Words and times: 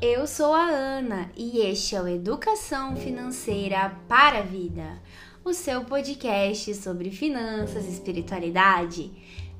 Eu 0.00 0.28
sou 0.28 0.54
a 0.54 0.64
Ana 0.68 1.28
e 1.36 1.58
este 1.58 1.96
é 1.96 2.00
o 2.00 2.06
Educação 2.06 2.94
Financeira 2.94 3.96
para 4.06 4.38
a 4.38 4.42
Vida, 4.42 5.02
o 5.44 5.52
seu 5.52 5.84
podcast 5.86 6.72
sobre 6.76 7.10
finanças 7.10 7.84
e 7.84 7.90
espiritualidade. 7.90 9.10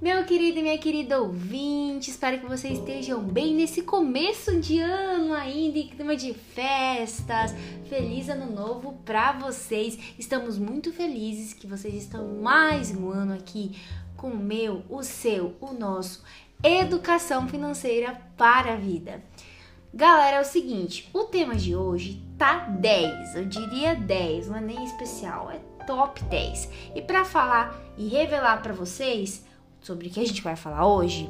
Meu 0.00 0.25
querido 0.25 0.61
e 0.61 0.62
minha 0.62 0.79
querida 0.79 1.21
ouvinte, 1.21 2.11
espero 2.11 2.39
que 2.39 2.46
vocês 2.46 2.79
estejam 2.79 3.21
bem 3.21 3.53
nesse 3.53 3.82
começo 3.82 4.61
de 4.61 4.79
ano 4.79 5.35
ainda, 5.35 5.77
em 5.77 5.89
clima 5.89 6.14
de 6.14 6.32
festas. 6.32 7.52
Feliz 7.89 8.29
ano 8.29 8.46
novo 8.46 8.93
para 9.05 9.32
vocês. 9.32 9.98
Estamos 10.16 10.57
muito 10.57 10.93
felizes 10.93 11.52
que 11.52 11.66
vocês 11.66 11.95
estão 11.95 12.41
mais 12.41 12.95
um 12.95 13.11
ano 13.11 13.34
aqui 13.34 13.77
com 14.16 14.29
o 14.29 14.39
meu, 14.39 14.85
o 14.89 15.02
seu, 15.02 15.57
o 15.61 15.72
nosso 15.72 16.22
Educação 16.63 17.49
Financeira 17.49 18.21
para 18.36 18.75
a 18.75 18.77
Vida. 18.77 19.22
Galera, 19.93 20.37
é 20.37 20.41
o 20.41 20.45
seguinte, 20.45 21.09
o 21.15 21.25
tema 21.25 21.55
de 21.55 21.75
hoje 21.75 22.23
tá 22.37 22.59
10, 22.59 23.37
eu 23.37 23.47
diria 23.47 23.97
10, 23.97 24.49
não 24.49 24.59
é 24.59 24.61
nem 24.61 24.85
especial, 24.85 25.51
é 25.51 25.59
top 25.87 26.23
10. 26.25 26.69
E 26.95 27.01
para 27.01 27.25
falar 27.25 27.75
e 27.97 28.07
revelar 28.07 28.63
para 28.63 28.75
vocês 28.75 29.47
sobre 29.81 30.09
o 30.09 30.11
que 30.11 30.21
a 30.21 30.27
gente 30.27 30.43
vai 30.43 30.57
falar 30.57 30.87
hoje, 30.87 31.29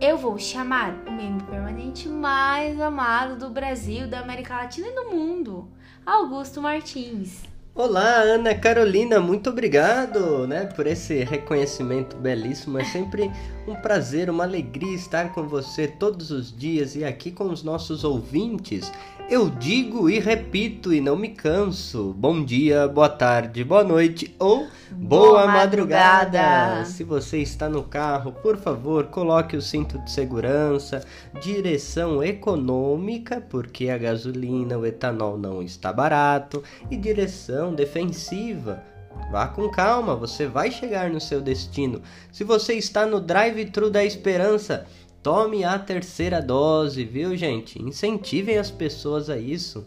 eu 0.00 0.16
vou 0.16 0.38
chamar 0.38 0.94
o 1.06 1.12
membro 1.12 1.46
permanente 1.48 2.08
mais 2.08 2.80
amado 2.80 3.38
do 3.38 3.50
Brasil, 3.50 4.08
da 4.08 4.20
América 4.20 4.56
Latina 4.56 4.88
e 4.88 4.94
do 4.94 5.10
mundo, 5.10 5.68
Augusto 6.06 6.62
Martins. 6.62 7.42
Olá, 7.78 8.22
Ana 8.22 8.56
Carolina, 8.56 9.20
muito 9.20 9.50
obrigado, 9.50 10.48
né, 10.48 10.64
por 10.64 10.84
esse 10.84 11.22
reconhecimento 11.22 12.16
belíssimo. 12.16 12.76
É 12.76 12.82
sempre 12.82 13.30
um 13.68 13.76
prazer, 13.76 14.28
uma 14.28 14.42
alegria 14.42 14.96
estar 14.96 15.32
com 15.32 15.46
você 15.46 15.86
todos 15.86 16.32
os 16.32 16.52
dias 16.52 16.96
e 16.96 17.04
aqui 17.04 17.30
com 17.30 17.44
os 17.44 17.62
nossos 17.62 18.02
ouvintes. 18.02 18.90
Eu 19.30 19.48
digo 19.48 20.10
e 20.10 20.18
repito 20.18 20.92
e 20.92 21.00
não 21.00 21.14
me 21.14 21.28
canso. 21.28 22.12
Bom 22.18 22.44
dia, 22.44 22.88
boa 22.88 23.08
tarde, 23.08 23.62
boa 23.62 23.84
noite 23.84 24.34
ou 24.40 24.66
boa, 24.98 25.28
boa 25.28 25.46
madrugada. 25.46 26.38
madrugada. 26.38 26.84
Se 26.84 27.04
você 27.04 27.38
está 27.38 27.68
no 27.68 27.82
carro, 27.84 28.32
por 28.32 28.56
favor, 28.56 29.06
coloque 29.06 29.56
o 29.56 29.62
cinto 29.62 29.98
de 30.00 30.10
segurança, 30.10 31.04
direção 31.40 32.22
econômica, 32.22 33.40
porque 33.40 33.88
a 33.88 33.96
gasolina, 33.96 34.76
o 34.76 34.84
etanol 34.84 35.38
não 35.38 35.62
está 35.62 35.92
barato, 35.92 36.62
e 36.90 36.96
direção 36.96 37.74
defensiva. 37.74 38.82
Vá 39.30 39.48
com 39.48 39.68
calma, 39.68 40.14
você 40.14 40.46
vai 40.46 40.70
chegar 40.70 41.10
no 41.10 41.20
seu 41.20 41.40
destino. 41.40 42.02
Se 42.32 42.44
você 42.44 42.74
está 42.74 43.06
no 43.06 43.20
drive-thru 43.20 43.90
da 43.90 44.04
esperança, 44.04 44.86
Tome 45.20 45.64
a 45.64 45.76
terceira 45.78 46.40
dose, 46.40 47.04
viu, 47.04 47.36
gente? 47.36 47.82
Incentivem 47.82 48.56
as 48.56 48.70
pessoas 48.70 49.28
a 49.28 49.36
isso. 49.36 49.84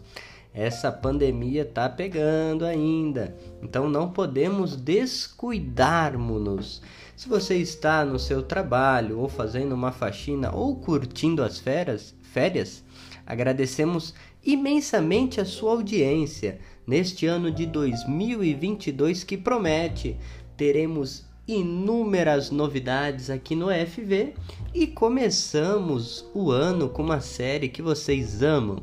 Essa 0.54 0.92
pandemia 0.92 1.64
tá 1.64 1.88
pegando 1.88 2.66
ainda, 2.66 3.34
então 3.62 3.88
não 3.88 4.10
podemos 4.10 4.76
descuidarmos-nos. 4.76 6.82
Se 7.16 7.26
você 7.26 7.56
está 7.56 8.04
no 8.04 8.18
seu 8.18 8.42
trabalho, 8.42 9.18
ou 9.18 9.30
fazendo 9.30 9.74
uma 9.74 9.92
faxina, 9.92 10.54
ou 10.54 10.76
curtindo 10.76 11.42
as 11.42 11.58
férias, 11.58 12.14
férias, 12.20 12.84
agradecemos 13.24 14.12
imensamente 14.44 15.40
a 15.40 15.46
sua 15.46 15.72
audiência 15.72 16.58
neste 16.86 17.26
ano 17.26 17.50
de 17.50 17.64
2022 17.64 19.24
que 19.24 19.38
promete. 19.38 20.18
Teremos 20.54 21.24
inúmeras 21.46 22.50
novidades 22.50 23.30
aqui 23.30 23.54
no 23.54 23.68
FV 23.68 24.34
e 24.74 24.86
começamos 24.86 26.26
o 26.34 26.50
ano 26.50 26.88
com 26.88 27.02
uma 27.02 27.20
série 27.20 27.68
que 27.68 27.80
vocês 27.80 28.42
amam. 28.42 28.82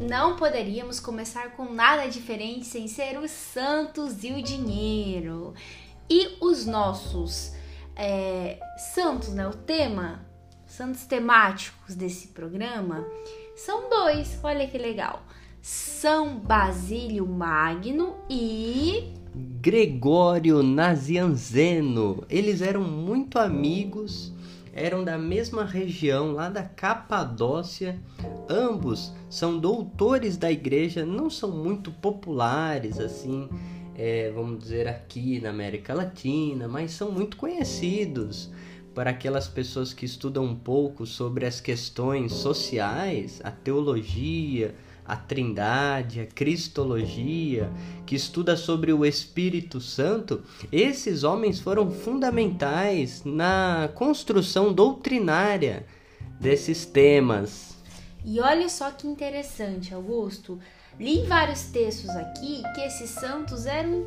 Não 0.00 0.34
poderíamos 0.34 0.98
começar 0.98 1.50
com 1.50 1.70
nada 1.74 2.06
diferente 2.06 2.64
sem 2.64 2.88
ser 2.88 3.18
os 3.18 3.30
santos 3.30 4.24
e 4.24 4.32
o 4.32 4.42
dinheiro. 4.42 5.52
E 6.08 6.38
os 6.40 6.64
nossos 6.64 7.52
é, 7.94 8.58
santos, 8.94 9.28
né? 9.28 9.46
O 9.46 9.54
tema, 9.54 10.24
santos 10.66 11.04
temáticos 11.04 11.94
desse 11.94 12.28
programa 12.28 13.06
são 13.54 13.90
dois. 13.90 14.40
Olha 14.42 14.66
que 14.66 14.78
legal. 14.78 15.22
São 15.60 16.38
Basílio 16.38 17.26
Magno 17.26 18.16
e 18.30 19.12
Gregório 19.34 20.62
Nazianzeno. 20.62 22.24
Eles 22.30 22.62
eram 22.62 22.80
muito 22.80 23.38
amigos, 23.38 24.32
eram 24.80 25.04
da 25.04 25.18
mesma 25.18 25.64
região, 25.64 26.32
lá 26.32 26.48
da 26.48 26.62
Capadócia. 26.62 28.00
Ambos 28.48 29.12
são 29.28 29.58
doutores 29.58 30.36
da 30.36 30.50
igreja, 30.50 31.04
não 31.04 31.28
são 31.28 31.50
muito 31.50 31.90
populares 31.90 32.98
assim, 32.98 33.48
é, 33.94 34.32
vamos 34.34 34.58
dizer, 34.58 34.88
aqui 34.88 35.38
na 35.40 35.50
América 35.50 35.92
Latina, 35.92 36.66
mas 36.66 36.92
são 36.92 37.12
muito 37.12 37.36
conhecidos 37.36 38.50
para 38.94 39.10
aquelas 39.10 39.46
pessoas 39.46 39.92
que 39.92 40.06
estudam 40.06 40.44
um 40.44 40.56
pouco 40.56 41.04
sobre 41.06 41.44
as 41.44 41.60
questões 41.60 42.32
sociais, 42.32 43.40
a 43.44 43.50
teologia 43.50 44.74
a 45.10 45.16
Trindade, 45.16 46.20
a 46.20 46.26
Cristologia, 46.26 47.68
que 48.06 48.14
estuda 48.14 48.56
sobre 48.56 48.92
o 48.92 49.04
Espírito 49.04 49.80
Santo, 49.80 50.42
esses 50.70 51.24
homens 51.24 51.58
foram 51.58 51.90
fundamentais 51.90 53.24
na 53.24 53.90
construção 53.94 54.72
doutrinária 54.72 55.84
desses 56.38 56.86
temas. 56.86 57.76
E 58.24 58.38
olha 58.38 58.68
só 58.68 58.92
que 58.92 59.08
interessante, 59.08 59.92
Augusto. 59.92 60.60
Li 60.98 61.24
vários 61.26 61.64
textos 61.64 62.10
aqui 62.10 62.62
que 62.74 62.80
esses 62.82 63.10
santos 63.10 63.66
eram 63.66 64.06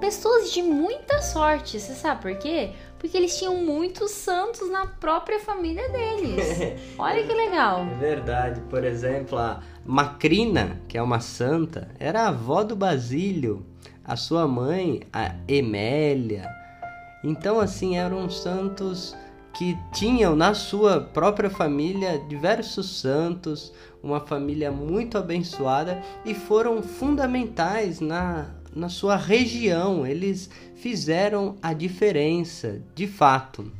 pessoas 0.00 0.50
de 0.50 0.62
muita 0.62 1.20
sorte. 1.22 1.78
Você 1.78 1.94
sabe 1.94 2.22
por 2.22 2.34
quê? 2.36 2.70
Porque 2.98 3.16
eles 3.16 3.38
tinham 3.38 3.56
muitos 3.56 4.10
santos 4.10 4.70
na 4.70 4.86
própria 4.86 5.38
família 5.38 5.88
deles. 5.90 6.80
Olha 6.98 7.22
que 7.24 7.32
legal. 7.32 7.86
É 7.86 7.94
verdade. 7.98 8.60
Por 8.62 8.82
exemplo, 8.82 9.38
a 9.38 9.60
Macrina, 9.84 10.80
que 10.88 10.98
é 10.98 11.02
uma 11.02 11.20
santa, 11.20 11.88
era 11.98 12.22
a 12.22 12.28
avó 12.28 12.64
do 12.64 12.74
Basílio. 12.74 13.64
A 14.04 14.16
sua 14.16 14.48
mãe, 14.48 15.02
a 15.12 15.34
Emélia. 15.46 16.48
Então, 17.22 17.60
assim, 17.60 17.96
eram 17.96 18.28
santos 18.28 19.14
que 19.52 19.76
tinham 19.92 20.34
na 20.34 20.54
sua 20.54 21.00
própria 21.00 21.50
família 21.50 22.18
diversos 22.28 23.00
santos, 23.00 23.72
uma 24.02 24.20
família 24.20 24.70
muito 24.70 25.18
abençoada 25.18 26.00
e 26.24 26.34
foram 26.34 26.82
fundamentais 26.82 28.00
na 28.00 28.59
na 28.74 28.88
sua 28.88 29.16
região, 29.16 30.06
eles 30.06 30.50
fizeram 30.76 31.56
a 31.62 31.72
diferença, 31.72 32.80
de 32.94 33.06
fato. 33.06 33.70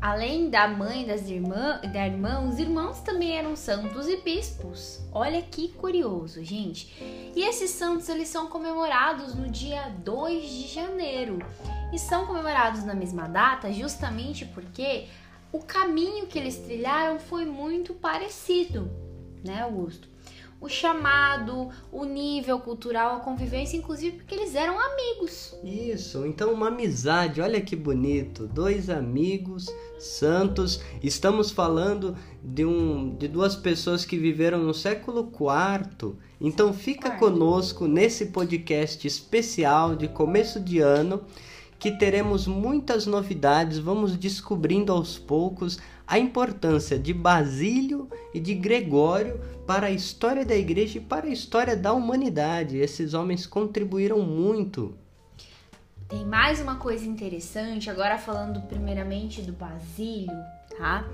Além 0.00 0.48
da 0.48 0.68
mãe 0.68 1.04
das 1.04 1.28
irmã, 1.28 1.80
da 1.92 2.06
irmã, 2.06 2.48
os 2.48 2.58
irmãos 2.60 3.00
também 3.00 3.36
eram 3.36 3.56
santos 3.56 4.06
e 4.06 4.16
bispos. 4.18 5.00
Olha 5.12 5.42
que 5.42 5.68
curioso, 5.68 6.42
gente. 6.44 6.94
E 7.34 7.42
esses 7.42 7.70
santos 7.70 8.08
eles 8.08 8.28
são 8.28 8.46
comemorados 8.46 9.34
no 9.34 9.48
dia 9.48 9.88
2 10.04 10.48
de 10.48 10.68
janeiro. 10.68 11.40
E 11.92 11.98
são 11.98 12.26
comemorados 12.26 12.84
na 12.84 12.94
mesma 12.94 13.26
data 13.26 13.72
justamente 13.72 14.44
porque 14.44 15.06
o 15.50 15.58
caminho 15.58 16.26
que 16.26 16.38
eles 16.38 16.58
trilharam 16.58 17.18
foi 17.18 17.44
muito 17.44 17.92
parecido, 17.92 18.88
né, 19.44 19.62
Augusto? 19.62 20.08
O 20.60 20.68
chamado, 20.68 21.68
o 21.92 22.04
nível 22.04 22.58
cultural, 22.58 23.16
a 23.16 23.20
convivência, 23.20 23.76
inclusive 23.76 24.16
porque 24.16 24.34
eles 24.34 24.54
eram 24.54 24.76
amigos. 24.78 25.54
Isso, 25.62 26.26
então 26.26 26.52
uma 26.52 26.68
amizade, 26.68 27.40
olha 27.40 27.60
que 27.60 27.76
bonito, 27.76 28.46
dois 28.46 28.90
amigos 28.90 29.66
santos. 29.98 30.80
Estamos 31.02 31.50
falando 31.50 32.16
de 32.42 32.64
um 32.64 33.14
de 33.16 33.28
duas 33.28 33.54
pessoas 33.54 34.04
que 34.04 34.16
viveram 34.16 34.58
no 34.58 34.74
século 34.74 35.30
IV. 35.32 36.16
Então 36.40 36.72
fica 36.72 37.10
Quarto. 37.10 37.20
conosco 37.20 37.86
nesse 37.86 38.26
podcast 38.26 39.06
especial 39.06 39.94
de 39.94 40.08
começo 40.08 40.58
de 40.60 40.80
ano 40.80 41.24
que 41.78 41.92
teremos 41.92 42.46
muitas 42.48 43.06
novidades, 43.06 43.78
vamos 43.78 44.16
descobrindo 44.16 44.92
aos 44.92 45.16
poucos 45.16 45.78
a 46.08 46.18
importância 46.18 46.98
de 46.98 47.12
Basílio 47.12 48.08
e 48.32 48.40
de 48.40 48.54
Gregório 48.54 49.38
para 49.66 49.88
a 49.88 49.90
história 49.90 50.42
da 50.42 50.56
igreja 50.56 50.96
e 50.96 51.02
para 51.02 51.26
a 51.26 51.30
história 51.30 51.76
da 51.76 51.92
humanidade. 51.92 52.78
Esses 52.78 53.12
homens 53.12 53.46
contribuíram 53.46 54.18
muito. 54.20 54.96
Tem 56.08 56.24
mais 56.24 56.58
uma 56.58 56.76
coisa 56.76 57.04
interessante, 57.04 57.90
agora 57.90 58.16
falando 58.16 58.62
primeiramente 58.62 59.42
do 59.42 59.52
Basílio, 59.52 60.32
tá? 60.78 61.06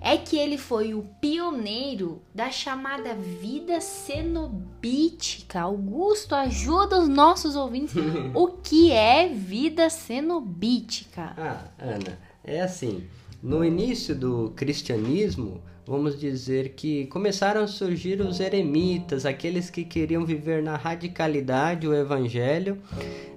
É 0.00 0.16
que 0.16 0.36
ele 0.36 0.58
foi 0.58 0.92
o 0.92 1.04
pioneiro 1.20 2.20
da 2.34 2.50
chamada 2.50 3.14
vida 3.14 3.80
cenobítica. 3.80 5.60
Augusto, 5.60 6.34
ajuda 6.34 6.98
os 6.98 7.06
nossos 7.06 7.54
ouvintes. 7.54 7.94
o 8.34 8.48
que 8.48 8.90
é 8.90 9.28
vida 9.28 9.88
cenobítica? 9.88 11.32
Ah, 11.38 11.64
Ana, 11.78 12.18
é 12.42 12.60
assim 12.60 13.08
No 13.42 13.64
início 13.64 14.14
do 14.14 14.52
cristianismo, 14.54 15.60
vamos 15.84 16.16
dizer 16.16 16.74
que 16.76 17.06
começaram 17.06 17.64
a 17.64 17.66
surgir 17.66 18.20
os 18.20 18.38
eremitas, 18.38 19.26
aqueles 19.26 19.68
que 19.68 19.84
queriam 19.84 20.24
viver 20.24 20.62
na 20.62 20.76
radicalidade 20.76 21.88
o 21.88 21.92
evangelho, 21.92 22.78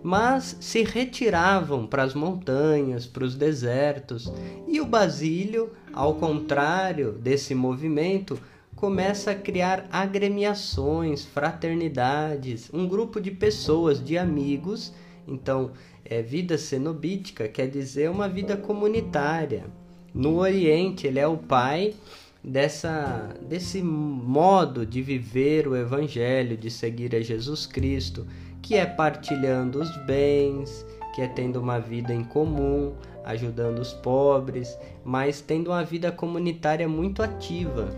mas 0.04 0.58
se 0.62 0.84
retiravam 0.84 1.88
para 1.88 2.04
as 2.04 2.14
montanhas, 2.14 3.08
para 3.08 3.24
os 3.24 3.36
desertos. 3.36 4.32
E 4.68 4.80
o 4.80 4.86
Basílio, 4.86 5.72
ao 5.92 6.14
contrário 6.14 7.14
desse 7.14 7.56
movimento, 7.56 8.40
começa 8.76 9.32
a 9.32 9.36
criar 9.36 9.88
agremiações, 9.92 11.26
fraternidades, 11.26 12.70
um 12.72 12.88
grupo 12.88 13.20
de 13.20 13.32
pessoas, 13.32 14.06
de 14.06 14.20
amigos. 14.20 14.94
Então, 15.28 15.72
é, 16.04 16.22
vida 16.22 16.60
cenobítica 16.60 17.48
quer 17.48 17.68
dizer 17.68 18.08
uma 18.12 18.30
vida 18.30 18.56
comunitária. 18.56 19.66
No 20.16 20.38
Oriente, 20.38 21.06
ele 21.06 21.20
é 21.20 21.28
o 21.28 21.36
pai 21.36 21.94
dessa 22.42 23.36
desse 23.42 23.82
modo 23.84 24.86
de 24.86 25.02
viver 25.02 25.68
o 25.68 25.76
evangelho, 25.76 26.56
de 26.56 26.72
seguir 26.72 27.14
a 27.14 27.20
Jesus 27.20 27.66
Cristo, 27.66 28.26
que 28.62 28.76
é 28.76 28.86
partilhando 28.86 29.82
os 29.82 29.94
bens, 30.06 30.86
que 31.14 31.22
é 31.22 31.28
tendo 31.28 31.60
uma 31.60 31.82
vida 31.82 32.14
em 32.14 32.24
comum, 32.24 32.94
ajudando 33.26 33.80
os 33.80 33.92
pobres, 33.92 34.78
mas 35.04 35.42
tendo 35.42 35.72
uma 35.72 35.84
vida 35.84 36.14
comunitária 36.14 36.88
muito 36.88 37.22
ativa. 37.22 37.90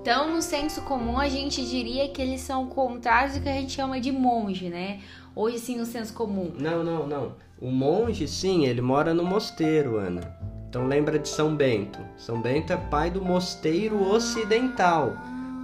Então, 0.00 0.34
no 0.34 0.42
senso 0.42 0.82
comum, 0.82 1.16
a 1.16 1.28
gente 1.28 1.64
diria 1.64 2.08
que 2.08 2.20
eles 2.20 2.40
são 2.40 2.66
contrários 2.66 3.36
do 3.36 3.40
que 3.40 3.48
a 3.48 3.52
gente 3.52 3.70
chama 3.70 4.00
de 4.00 4.10
monge, 4.10 4.68
né? 4.68 4.98
Hoje, 5.32 5.60
sim, 5.60 5.78
no 5.78 5.86
senso 5.86 6.12
comum. 6.12 6.52
Não, 6.58 6.82
não, 6.82 7.06
não. 7.06 7.36
O 7.60 7.70
monge, 7.70 8.26
sim, 8.26 8.66
ele 8.66 8.80
mora 8.80 9.14
no 9.14 9.22
mosteiro, 9.24 9.98
Ana. 9.98 10.51
Então, 10.72 10.86
lembra 10.86 11.18
de 11.18 11.28
São 11.28 11.54
Bento. 11.54 11.98
São 12.16 12.40
Bento 12.40 12.72
é 12.72 12.78
pai 12.78 13.10
do 13.10 13.22
mosteiro 13.22 14.08
ocidental. 14.08 15.12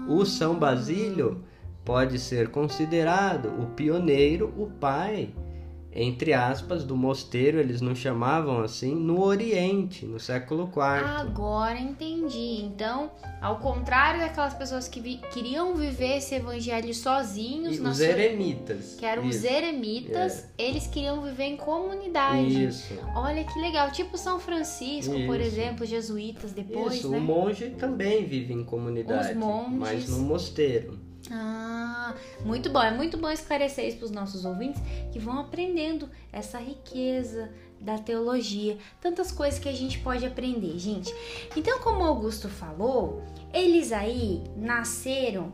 O 0.06 0.22
São 0.26 0.55
Basílio 0.55 1.43
pode 1.82 2.19
ser 2.19 2.50
considerado 2.50 3.46
o 3.58 3.69
pioneiro, 3.69 4.52
o 4.55 4.66
pai 4.66 5.31
entre 5.93 6.32
aspas, 6.35 6.85
do 6.85 6.96
mosteiro, 6.96 7.58
eles 7.58 7.81
não 7.81 7.94
chamavam 7.94 8.61
assim, 8.61 8.94
no 8.94 9.23
Oriente, 9.23 10.05
no 10.06 10.20
século 10.20 10.64
IV. 10.64 11.05
Agora 11.05 11.79
entendi. 11.79 12.62
Então, 12.62 13.11
ao 13.40 13.58
contrário 13.58 14.20
daquelas 14.20 14.55
pessoas 14.55 14.87
que 14.87 15.00
vi 15.00 15.19
queriam 15.32 15.75
viver 15.75 16.19
esse 16.19 16.35
evangelho 16.35 16.94
sozinhos, 16.94 17.81
os 17.81 18.00
eremitas. 18.00 18.96
Que 18.99 19.06
eram 19.06 19.25
Isso. 19.25 19.38
os 19.38 19.44
eremitas, 19.44 20.44
é. 20.58 20.69
eles 20.69 20.87
queriam 20.87 21.23
viver 21.23 21.44
em 21.44 21.56
comunidade. 21.56 22.67
Isso. 22.67 22.94
Olha 23.17 23.43
que 23.43 23.58
legal. 23.58 23.91
Tipo 23.91 24.19
São 24.19 24.38
Francisco, 24.38 25.14
Isso. 25.14 25.26
por 25.26 25.41
exemplo, 25.41 25.87
jesuítas 25.87 26.52
depois, 26.52 26.96
Isso. 26.96 27.08
né? 27.08 27.19
O 27.19 27.20
monge 27.20 27.70
também 27.70 28.26
vive 28.26 28.52
em 28.52 28.62
comunidade, 28.62 29.32
os 29.32 29.37
monges... 29.37 29.79
mas 29.79 30.08
no 30.08 30.19
mosteiro. 30.19 31.07
Ah, 31.30 32.14
muito 32.44 32.70
bom. 32.70 32.82
É 32.82 32.90
muito 32.90 33.19
bom 33.19 33.30
esclarecer 33.30 33.86
isso 33.86 33.98
para 33.98 34.06
os 34.06 34.10
nossos 34.10 34.44
ouvintes 34.44 34.80
que 35.12 35.19
vão 35.19 35.38
aprendendo 35.38 36.08
essa 36.32 36.58
riqueza 36.58 37.50
da 37.80 37.98
teologia, 37.98 38.76
tantas 39.00 39.30
coisas 39.30 39.60
que 39.60 39.69
a 39.69 39.72
gente 39.72 39.98
pode 40.00 40.26
aprender, 40.26 40.78
gente. 40.78 41.14
Então, 41.56 41.78
como 41.80 42.02
Augusto 42.04 42.48
falou, 42.48 43.22
eles 43.52 43.92
aí 43.92 44.42
nasceram 44.56 45.52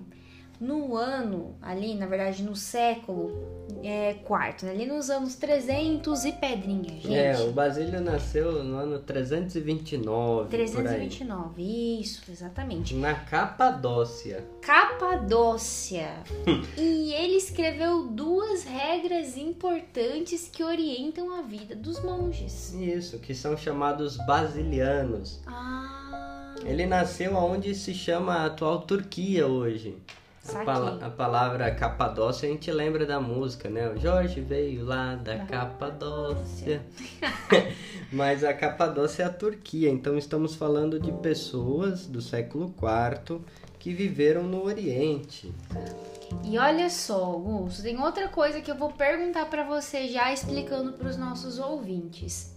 no 0.61 0.97
ano, 0.97 1.55
ali, 1.61 1.95
na 1.95 2.07
verdade, 2.07 2.43
no 2.43 2.55
século 2.55 3.65
é, 3.83 4.15
quarto, 4.25 4.65
né? 4.65 4.73
ali 4.73 4.87
nos 4.87 5.11
anos 5.11 5.35
300 5.35 6.25
e 6.25 6.33
pedrinha, 6.33 6.91
gente. 7.01 7.15
É, 7.15 7.39
o 7.41 7.53
Basílio 7.53 8.01
nasceu 8.01 8.65
no 8.65 8.77
ano 8.77 8.99
329. 8.99 10.49
329, 10.49 12.01
isso, 12.01 12.23
exatamente. 12.31 12.95
Na 12.95 13.15
Capadócia. 13.15 14.45
Capadócia. 14.63 16.09
e 16.79 17.13
ele 17.13 17.37
escreveu 17.37 18.07
duas 18.07 18.65
regras 18.65 19.37
importantes 19.37 20.49
que 20.51 20.63
orientam 20.63 21.37
a 21.37 21.43
vida 21.43 21.75
dos 21.75 22.03
monges. 22.03 22.73
Isso, 22.75 23.19
que 23.19 23.35
são 23.35 23.57
chamados 23.57 24.17
basilianos. 24.27 25.41
Ah. 25.47 26.55
Ele 26.65 26.87
nasceu 26.87 27.35
onde 27.35 27.75
se 27.75 27.93
chama 27.93 28.35
a 28.35 28.47
atual 28.47 28.83
Turquia 28.83 29.47
hoje. 29.47 29.99
A, 30.53 31.07
a, 31.07 31.11
palavra 31.11 31.75
Capadócia 31.75 32.47
a 32.47 32.53
gente 32.53 32.71
lembra 32.71 33.07
da 33.07 33.19
música, 33.19 33.71
né? 33.71 33.89
O 33.89 33.99
Jorge 33.99 34.43
veio 34.43 34.85
lá 34.85 35.15
da, 35.15 35.37
da 35.37 35.45
Capadócia. 35.47 36.85
Mas 38.13 38.45
a 38.45 38.53
Capadócia 38.53 39.23
é 39.23 39.27
a 39.27 39.31
Turquia, 39.31 39.89
então 39.89 40.19
estamos 40.19 40.55
falando 40.55 41.01
de 41.01 41.11
pessoas 41.13 42.07
do 42.07 42.21
século 42.21 42.75
IV 42.77 43.41
que 43.79 43.95
viveram 43.95 44.43
no 44.43 44.65
Oriente. 44.65 45.53
E 46.43 46.59
olha 46.59 46.91
só, 46.91 47.25
Augusto, 47.25 47.83
tem 47.83 47.99
outra 48.01 48.29
coisa 48.29 48.61
que 48.61 48.71
eu 48.71 48.77
vou 48.77 48.93
perguntar 48.93 49.47
para 49.47 49.65
você 49.65 50.09
já 50.09 50.33
explicando 50.33 50.93
para 50.93 51.09
os 51.09 51.17
nossos 51.17 51.59
ouvintes. 51.59 52.55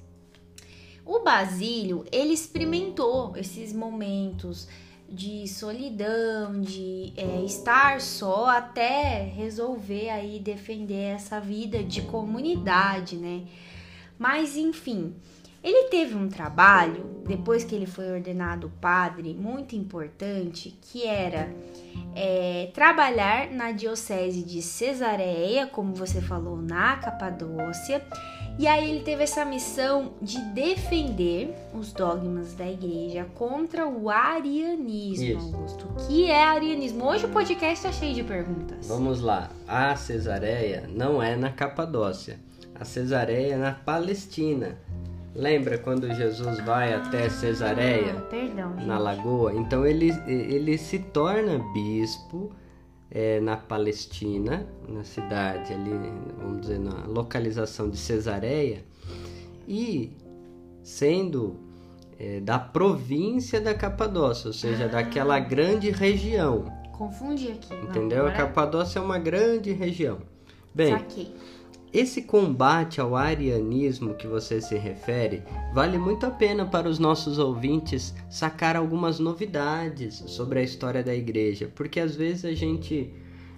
O 1.05 1.19
Basílio, 1.19 2.05
ele 2.11 2.33
experimentou 2.33 3.35
esses 3.37 3.71
momentos 3.71 4.67
de 5.09 5.48
solidão, 5.48 6.59
de 6.62 7.13
é, 7.15 7.44
estar 7.45 8.01
só 8.01 8.48
até 8.50 9.24
resolver 9.24 10.09
aí 10.09 10.39
defender 10.39 11.15
essa 11.15 11.39
vida 11.39 11.83
de 11.83 12.01
comunidade, 12.01 13.15
né? 13.15 13.44
Mas 14.19 14.57
enfim, 14.57 15.15
ele 15.63 15.89
teve 15.89 16.15
um 16.15 16.30
trabalho 16.30 17.06
depois 17.27 17.63
que 17.63 17.75
ele 17.75 17.86
foi 17.86 18.12
ordenado 18.12 18.71
padre 18.80 19.33
muito 19.33 19.75
importante 19.75 20.77
que 20.81 21.06
era 21.06 21.54
é, 22.15 22.69
trabalhar 22.74 23.51
na 23.51 23.71
diocese 23.71 24.44
de 24.44 24.62
Cesareia, 24.62 25.68
como 25.68 25.94
você 25.94 26.21
falou, 26.21 26.57
na 26.57 26.98
Capadócia 26.98 28.06
e 28.57 28.68
aí 28.68 28.89
ele 28.89 29.04
teve 29.04 29.24
essa 29.24 29.45
missão 29.45 30.13
de 30.21 30.39
defender 30.54 31.54
os 31.74 31.94
dogmas 31.94 32.54
da 32.56 32.68
igreja 32.68 33.25
contra 33.36 33.88
o 33.88 34.09
arianismo, 34.09 35.25
Isso. 35.25 35.56
Augusto. 35.56 35.88
O 35.88 36.07
que 36.07 36.30
é 36.30 36.44
arianismo? 36.44 37.06
Hoje 37.06 37.25
o 37.25 37.30
podcast 37.30 37.75
está 37.75 37.92
cheio 37.92 38.15
de 38.15 38.24
perguntas. 38.24 38.88
Vamos 38.88 39.21
lá. 39.21 39.51
A 39.68 39.95
Cesareia 39.95 40.89
não 40.89 41.21
é 41.21 41.36
na 41.36 41.51
Capadócia. 41.51 42.39
A 42.80 42.83
Cesareia 42.83 43.54
é 43.54 43.57
na 43.57 43.74
Palestina. 43.74 44.77
Lembra 45.36 45.77
quando 45.77 46.12
Jesus 46.15 46.59
vai 46.61 46.94
ah, 46.94 46.97
até 46.97 47.30
Cesareia? 47.30 48.16
Perdão, 48.30 48.73
na 48.76 48.97
lagoa? 48.97 49.54
Então 49.54 49.85
ele, 49.85 50.11
ele 50.28 50.80
se 50.80 50.97
torna 50.97 51.59
bispo 51.73 52.52
é, 53.09 53.40
na 53.40 53.57
Palestina, 53.57 54.68
na 54.87 55.04
cidade 55.04 55.73
ali, 55.73 55.92
vamos 56.37 56.61
dizer, 56.61 56.80
na 56.80 57.06
localização 57.06 57.90
de 57.90 57.97
Cesareia, 57.97 58.83
e 59.68 60.11
sendo 60.83 61.57
é, 62.19 62.40
da 62.40 62.57
província 62.57 63.59
da 63.61 63.73
Capadócia, 63.73 64.47
ou 64.47 64.54
seja, 64.54 64.85
ah. 64.85 64.87
daquela 64.87 65.40
grande 65.40 65.90
região. 65.92 66.66
Confundi 66.92 67.49
aqui. 67.49 67.73
Entendeu? 67.73 68.23
Não, 68.23 68.28
agora... 68.28 68.33
A 68.33 68.47
Capadócia 68.47 68.99
é 68.99 69.02
uma 69.02 69.19
grande 69.19 69.71
região. 69.71 70.19
Bem, 70.73 70.97
Saquei. 70.97 71.31
Esse 71.94 72.21
combate 72.21 72.99
ao 72.99 73.15
arianismo 73.15 74.13
que 74.13 74.27
você 74.27 74.59
se 74.59 74.75
refere 74.77 75.41
vale 75.73 75.97
muito 75.97 76.25
a 76.25 76.31
pena 76.31 76.65
para 76.65 76.89
os 76.89 76.99
nossos 76.99 77.39
ouvintes 77.39 78.13
sacar 78.29 78.75
algumas 78.75 79.19
novidades 79.19 80.23
sobre 80.27 80.59
a 80.59 80.63
história 80.63 81.01
da 81.01 81.15
igreja, 81.15 81.71
porque 81.73 81.99
às 81.99 82.15
vezes 82.15 82.45
a 82.45 82.53
gente 82.53 83.13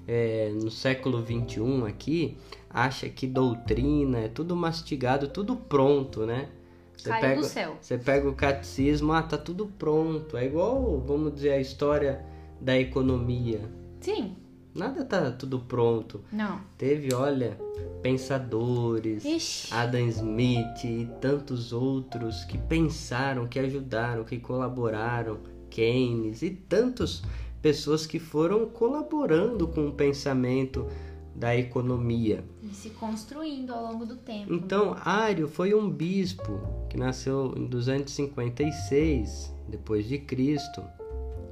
é, 0.07 0.51
no 0.53 0.69
século 0.69 1.21
21 1.21 1.85
aqui 1.85 2.37
acha 2.69 3.09
que 3.09 3.25
doutrina 3.25 4.19
é 4.19 4.27
tudo 4.27 4.55
mastigado, 4.55 5.27
tudo 5.27 5.55
pronto, 5.55 6.25
né? 6.25 6.49
Você 6.95 7.09
Caiu 7.09 7.21
pega, 7.21 7.41
do 7.41 7.45
céu. 7.45 7.77
Você 7.79 7.97
pega 7.97 8.29
o 8.29 8.35
catecismo, 8.35 9.13
ah, 9.13 9.23
tá 9.23 9.37
tudo 9.37 9.67
pronto. 9.67 10.35
É 10.35 10.45
igual, 10.45 10.99
vamos 10.99 11.33
dizer, 11.33 11.51
a 11.51 11.59
história 11.59 12.25
da 12.59 12.77
economia. 12.77 13.61
Sim. 14.01 14.35
Nada 14.73 15.03
tá 15.03 15.31
tudo 15.31 15.59
pronto. 15.59 16.23
Não. 16.31 16.61
Teve, 16.77 17.13
olha, 17.13 17.57
pensadores, 18.01 19.25
Ixi. 19.25 19.73
Adam 19.73 20.07
Smith 20.07 20.83
e 20.83 21.09
tantos 21.19 21.73
outros 21.73 22.43
que 22.45 22.57
pensaram, 22.57 23.47
que 23.47 23.59
ajudaram, 23.59 24.23
que 24.23 24.37
colaboraram, 24.37 25.39
Keynes 25.69 26.41
e 26.41 26.51
tantas 26.51 27.21
pessoas 27.61 28.05
que 28.05 28.19
foram 28.19 28.67
colaborando 28.67 29.67
com 29.67 29.87
o 29.87 29.93
pensamento 29.93 30.87
da 31.35 31.55
economia. 31.55 32.43
E 32.61 32.67
se 32.73 32.89
construindo 32.91 33.71
ao 33.71 33.91
longo 33.91 34.05
do 34.05 34.17
tempo. 34.17 34.53
Então, 34.53 34.95
Ário 35.03 35.47
foi 35.47 35.73
um 35.73 35.89
bispo 35.89 36.59
que 36.89 36.97
nasceu 36.97 37.53
em 37.55 37.65
256 37.65 39.53
depois 39.67 40.07
de 40.07 40.17
Cristo 40.17 40.83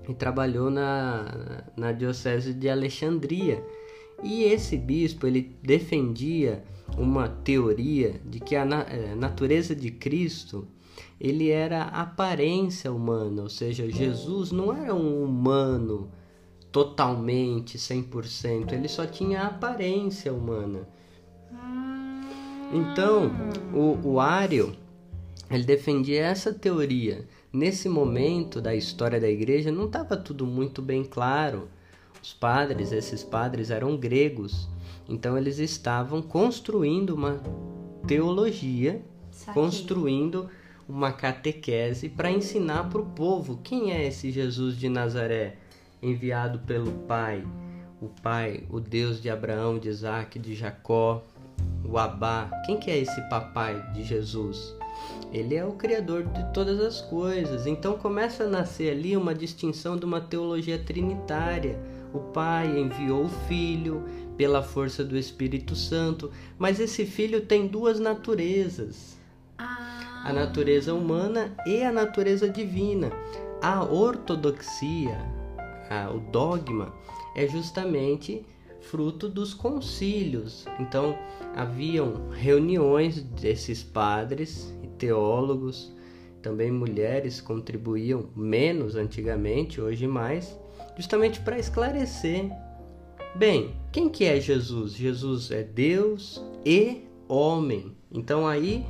e 0.07 0.13
trabalhou 0.13 0.69
na, 0.69 1.63
na 1.75 1.91
diocese 1.91 2.53
de 2.53 2.69
Alexandria. 2.69 3.63
E 4.23 4.43
esse 4.43 4.77
bispo 4.77 5.27
ele 5.27 5.55
defendia 5.61 6.63
uma 6.97 7.27
teoria 7.27 8.19
de 8.25 8.39
que 8.39 8.55
a 8.55 8.63
eh, 8.63 9.15
natureza 9.15 9.75
de 9.75 9.91
Cristo 9.91 10.67
ele 11.19 11.49
era 11.49 11.83
aparência 11.83 12.91
humana, 12.91 13.43
ou 13.43 13.49
seja, 13.49 13.89
Jesus 13.89 14.51
não 14.51 14.73
era 14.73 14.93
um 14.93 15.23
humano 15.23 16.09
totalmente, 16.71 17.77
100%, 17.77 18.73
ele 18.73 18.87
só 18.87 19.05
tinha 19.05 19.43
aparência 19.43 20.33
humana. 20.33 20.87
Então, 22.71 23.31
o, 23.73 24.15
o 24.15 24.17
ele 25.49 25.63
defendia 25.63 26.25
essa 26.25 26.53
teoria. 26.53 27.25
Nesse 27.51 27.87
momento 27.87 28.61
da 28.61 28.75
história 28.75 29.19
da 29.19 29.29
igreja, 29.29 29.71
não 29.71 29.85
estava 29.85 30.17
tudo 30.17 30.45
muito 30.45 30.81
bem 30.81 31.03
claro. 31.03 31.69
Os 32.21 32.33
padres, 32.33 32.91
esses 32.91 33.23
padres 33.23 33.69
eram 33.69 33.95
gregos, 33.95 34.67
então 35.07 35.37
eles 35.37 35.57
estavam 35.57 36.21
construindo 36.21 37.11
uma 37.11 37.41
teologia, 38.05 39.01
construindo 39.53 40.49
uma 40.87 41.11
catequese 41.11 42.09
para 42.09 42.31
ensinar 42.31 42.89
para 42.89 43.01
o 43.01 43.05
povo 43.05 43.59
quem 43.63 43.91
é 43.91 44.05
esse 44.05 44.31
Jesus 44.31 44.77
de 44.77 44.89
Nazaré, 44.89 45.55
enviado 46.01 46.59
pelo 46.59 46.91
Pai, 47.07 47.45
o 48.01 48.07
Pai, 48.21 48.63
o 48.69 48.79
Deus 48.79 49.21
de 49.21 49.29
Abraão, 49.29 49.79
de 49.79 49.89
Isaac, 49.89 50.37
de 50.37 50.53
Jacó, 50.53 51.23
o 51.83 51.97
Abá. 51.97 52.49
Quem 52.65 52.77
que 52.77 52.91
é 52.91 52.97
esse 52.97 53.21
papai 53.29 53.91
de 53.93 54.03
Jesus? 54.03 54.76
Ele 55.31 55.55
é 55.55 55.65
o 55.65 55.73
criador 55.73 56.23
de 56.23 56.53
todas 56.53 56.79
as 56.79 57.01
coisas. 57.01 57.67
Então 57.67 57.97
começa 57.97 58.45
a 58.45 58.49
nascer 58.49 58.91
ali 58.91 59.15
uma 59.17 59.35
distinção 59.35 59.97
de 59.97 60.05
uma 60.05 60.21
teologia 60.21 60.79
trinitária. 60.79 61.79
O 62.13 62.19
Pai 62.19 62.79
enviou 62.79 63.25
o 63.25 63.29
Filho 63.47 64.03
pela 64.37 64.63
força 64.63 65.03
do 65.03 65.17
Espírito 65.17 65.75
Santo, 65.75 66.31
mas 66.57 66.79
esse 66.79 67.05
Filho 67.05 67.41
tem 67.41 67.67
duas 67.67 67.99
naturezas. 67.99 69.17
Ah. 69.57 70.23
A 70.23 70.33
natureza 70.33 70.93
humana 70.93 71.55
e 71.65 71.83
a 71.83 71.91
natureza 71.91 72.49
divina. 72.49 73.11
A 73.61 73.83
ortodoxia, 73.83 75.17
a, 75.89 76.09
o 76.11 76.19
dogma, 76.31 76.93
é 77.35 77.47
justamente 77.47 78.45
fruto 78.81 79.27
dos 79.27 79.53
concílios. 79.53 80.65
Então, 80.79 81.17
haviam 81.55 82.29
reuniões 82.29 83.21
desses 83.21 83.83
padres 83.83 84.73
teólogos, 84.97 85.95
também 86.41 86.71
mulheres 86.71 87.41
contribuíam 87.41 88.29
menos 88.35 88.95
antigamente, 88.95 89.81
hoje 89.81 90.07
mais, 90.07 90.57
justamente 90.95 91.39
para 91.41 91.59
esclarecer. 91.59 92.49
Bem, 93.35 93.75
quem 93.91 94.09
que 94.09 94.25
é 94.25 94.39
Jesus? 94.39 94.93
Jesus 94.93 95.51
é 95.51 95.63
Deus 95.63 96.43
e 96.65 97.03
homem. 97.27 97.95
Então 98.11 98.47
aí 98.47 98.85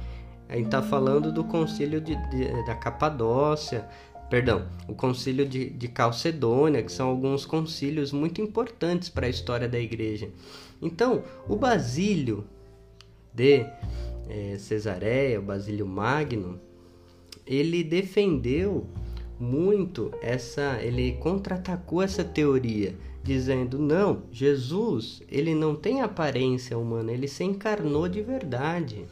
a 0.47 0.55
gente 0.55 0.65
está 0.65 0.81
falando 0.81 1.31
do 1.31 1.43
concílio 1.43 1.99
de, 1.99 2.15
de, 2.29 2.65
da 2.65 2.75
Capadócia, 2.75 3.87
perdão, 4.29 4.67
o 4.87 4.93
concílio 4.93 5.45
de, 5.45 5.69
de 5.69 5.87
Calcedônia, 5.87 6.83
que 6.83 6.91
são 6.91 7.09
alguns 7.09 7.45
concílios 7.45 8.11
muito 8.11 8.41
importantes 8.41 9.09
para 9.09 9.25
a 9.25 9.29
história 9.29 9.67
da 9.67 9.79
igreja. 9.79 10.29
Então, 10.81 11.23
o 11.47 11.55
Basílio 11.55 12.45
de 13.37 13.67
é, 14.27 14.57
Cesareia, 14.57 15.39
Basílio 15.39 15.85
Magno, 15.85 16.59
ele 17.45 17.83
defendeu 17.83 18.87
muito 19.39 20.11
essa, 20.23 20.79
ele 20.81 21.13
contra-atacou 21.19 22.01
essa 22.01 22.23
teoria, 22.23 22.95
dizendo: 23.23 23.77
"Não, 23.77 24.23
Jesus, 24.31 25.21
ele 25.29 25.53
não 25.53 25.75
tem 25.75 26.01
aparência 26.01 26.75
humana, 26.75 27.11
ele 27.11 27.27
se 27.27 27.43
encarnou 27.43 28.09
de 28.09 28.23
verdade". 28.23 29.05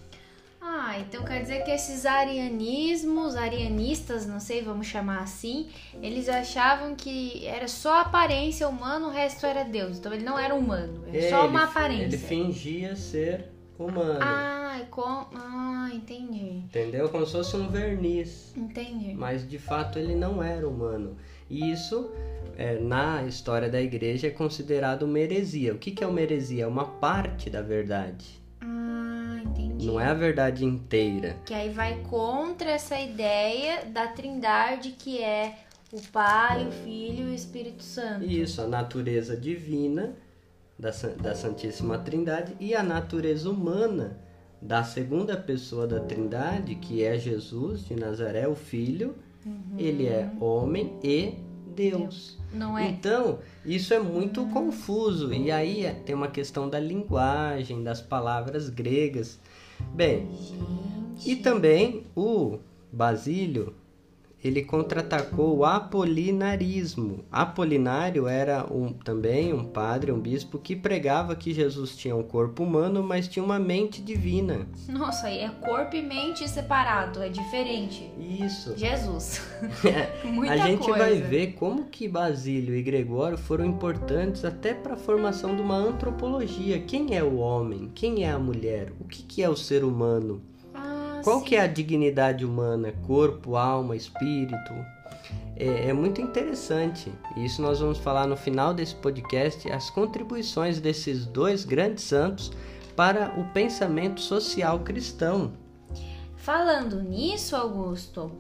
Ah, 0.60 1.00
então 1.00 1.24
quer 1.24 1.44
dizer 1.44 1.64
que 1.64 1.70
esses 1.70 2.06
arianismos, 2.06 3.36
arianistas, 3.36 4.26
não 4.26 4.40
sei, 4.40 4.64
vamos 4.64 4.88
chamar 4.88 5.20
assim, 5.20 5.68
eles 6.02 6.28
achavam 6.28 6.96
que 6.96 7.46
era 7.46 7.68
só 7.68 8.02
aparência 8.02 8.68
humana, 8.68 9.08
o 9.08 9.12
resto 9.12 9.46
era 9.46 9.64
Deus. 9.64 10.00
Então 10.00 10.12
ele 10.12 10.24
não 10.24 10.40
era 10.40 10.56
humano, 10.56 11.04
era 11.08 11.18
é, 11.18 11.30
só 11.30 11.48
uma 11.48 11.62
ele, 11.62 11.70
aparência. 11.70 12.06
Ele 12.06 12.18
fingia 12.18 12.96
ser 12.96 13.55
humano. 13.78 14.20
Ah, 14.22 14.82
com... 14.90 15.26
ah, 15.34 15.90
entendi. 15.94 16.64
Entendeu? 16.66 17.10
Como 17.10 17.26
se 17.26 17.34
fosse 17.34 17.56
um 17.56 17.68
verniz. 17.68 18.54
Entendi. 18.56 19.14
Mas 19.14 19.48
de 19.48 19.60
fato 19.60 20.00
ele 20.00 20.16
não 20.16 20.42
era 20.42 20.68
humano. 20.68 21.16
E 21.50 21.72
isso, 21.72 22.10
é, 22.58 22.80
na 22.80 23.24
história 23.24 23.70
da 23.70 23.82
igreja, 23.82 24.28
é 24.28 24.32
considerado 24.32 25.04
uma 25.04 25.20
heresia. 25.20 25.74
O 25.74 25.78
que, 25.78 25.92
que 25.92 26.04
é 26.04 26.08
uma 26.08 26.22
heresia? 26.22 26.64
É 26.64 26.68
uma 26.68 26.86
parte 26.86 27.50
da 27.50 27.62
verdade. 27.62 28.42
Ah, 28.62 29.42
entendi. 29.44 29.86
Não 29.86 30.00
é 30.00 30.08
a 30.08 30.14
verdade 30.14 30.66
inteira. 30.66 31.38
Que 31.46 31.54
aí 31.54 31.70
vai 31.70 32.02
contra 32.10 32.72
essa 32.72 33.00
ideia 33.00 33.86
da 33.86 34.08
trindade 34.08 34.96
que 34.98 35.22
é 35.22 35.60
o 35.92 36.02
Pai, 36.12 36.68
o 36.68 36.72
Filho 36.72 37.28
e 37.28 37.32
o 37.32 37.34
Espírito 37.34 37.84
Santo. 37.84 38.26
Isso, 38.26 38.62
a 38.62 38.68
natureza 38.68 39.38
divina 39.38 40.16
da, 40.78 40.92
da 41.22 41.36
Santíssima 41.36 41.98
Trindade 41.98 42.56
e 42.60 42.76
a 42.76 42.84
natureza 42.84 43.50
humana 43.50 44.20
da 44.62 44.84
segunda 44.84 45.38
pessoa 45.38 45.86
da 45.86 46.00
Trindade, 46.00 46.76
que 46.76 47.04
é 47.04 47.18
Jesus 47.18 47.86
de 47.86 47.96
Nazaré, 47.96 48.48
o 48.48 48.56
Filho. 48.56 49.16
Uhum. 49.46 49.78
Ele 49.78 50.08
é 50.08 50.30
homem 50.40 50.94
e 51.04 51.36
Deus. 51.76 52.38
Não 52.52 52.78
é? 52.78 52.88
Então, 52.88 53.40
isso 53.66 53.94
é 53.94 54.00
muito 54.00 54.42
hum. 54.42 54.50
confuso. 54.50 55.34
E 55.34 55.52
aí 55.52 55.86
é, 55.86 55.92
tem 55.92 56.16
uma 56.16 56.30
questão 56.30 56.70
da 56.70 56.80
linguagem, 56.80 57.84
das 57.84 58.02
palavras 58.02 58.70
gregas. 58.70 59.40
Bem, 59.94 60.28
Gente. 60.32 61.32
e 61.32 61.36
também 61.36 62.04
o 62.16 62.58
Basílio 62.92 63.76
ele 64.46 64.64
contra-atacou 64.64 65.58
o 65.58 65.66
apolinarismo. 65.66 67.26
Apolinário 67.32 68.28
era 68.28 68.64
um, 68.72 68.94
também 68.94 69.52
um 69.52 69.64
padre, 69.64 70.12
um 70.12 70.20
bispo, 70.20 70.60
que 70.60 70.76
pregava 70.76 71.36
que 71.36 71.52
Jesus 71.52 71.98
tinha 71.98 72.16
um 72.16 72.22
corpo 72.22 72.64
humano, 72.64 73.02
mas 73.02 73.28
tinha 73.28 73.44
uma 73.44 73.58
mente 73.58 74.04
divina. 74.04 74.68
Nossa, 74.88 75.32
é 75.32 75.50
corpo 75.50 75.96
e 75.96 76.02
mente 76.04 76.48
separado, 76.48 77.24
é 77.24 77.30
diferente. 77.30 78.12
Isso. 78.20 78.78
Jesus. 78.78 79.42
É, 79.86 80.26
Muita 80.28 80.54
a 80.54 80.58
gente 80.58 80.84
coisa. 80.84 81.00
vai 81.00 81.16
ver 81.22 81.54
como 81.54 81.86
que 81.86 82.08
Basílio 82.08 82.76
e 82.76 82.82
Gregório 82.82 83.38
foram 83.38 83.66
importantes 83.66 84.44
até 84.44 84.74
para 84.74 84.94
a 84.94 84.98
formação 84.98 85.56
de 85.56 85.62
uma 85.62 85.76
antropologia. 85.76 86.80
Quem 86.80 87.16
é 87.16 87.24
o 87.24 87.38
homem? 87.38 87.90
Quem 87.94 88.24
é 88.24 88.32
a 88.32 88.40
mulher? 88.40 88.92
O 89.00 89.06
que, 89.06 89.24
que 89.24 89.44
é 89.44 89.50
o 89.50 89.56
ser 89.56 89.84
humano? 89.84 90.42
Qual 91.26 91.42
que 91.42 91.56
é 91.56 91.62
a 91.62 91.66
dignidade 91.66 92.46
humana? 92.46 92.94
Corpo, 93.08 93.56
alma, 93.56 93.96
espírito? 93.96 94.72
É, 95.56 95.90
é, 95.90 95.92
muito 95.92 96.22
interessante. 96.22 97.12
Isso 97.36 97.64
nós 97.64 97.80
vamos 97.80 97.98
falar 97.98 98.28
no 98.28 98.38
final 98.38 98.76
desse 98.76 98.94
podcast, 98.94 99.68
as 99.72 99.90
contribuições 99.90 100.80
desses 100.80 101.26
dois 101.26 101.66
grandes 101.66 102.04
santos 102.04 102.52
para 102.96 103.34
o 103.40 103.46
pensamento 103.46 104.22
social 104.22 104.82
cristão. 104.82 105.54
Falando 106.36 107.02
nisso, 107.02 107.56
Augusto, 107.56 108.32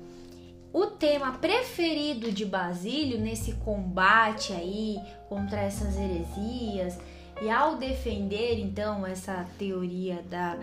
o 0.71 0.85
tema 0.85 1.31
preferido 1.39 2.31
de 2.31 2.45
Basílio 2.45 3.19
nesse 3.19 3.53
combate 3.53 4.53
aí 4.53 4.99
contra 5.27 5.59
essas 5.59 5.97
heresias 5.97 6.99
e 7.41 7.49
ao 7.49 7.77
defender 7.77 8.59
então 8.59 9.07
essa 9.07 9.43
teoria 9.57 10.21
da 10.29 10.55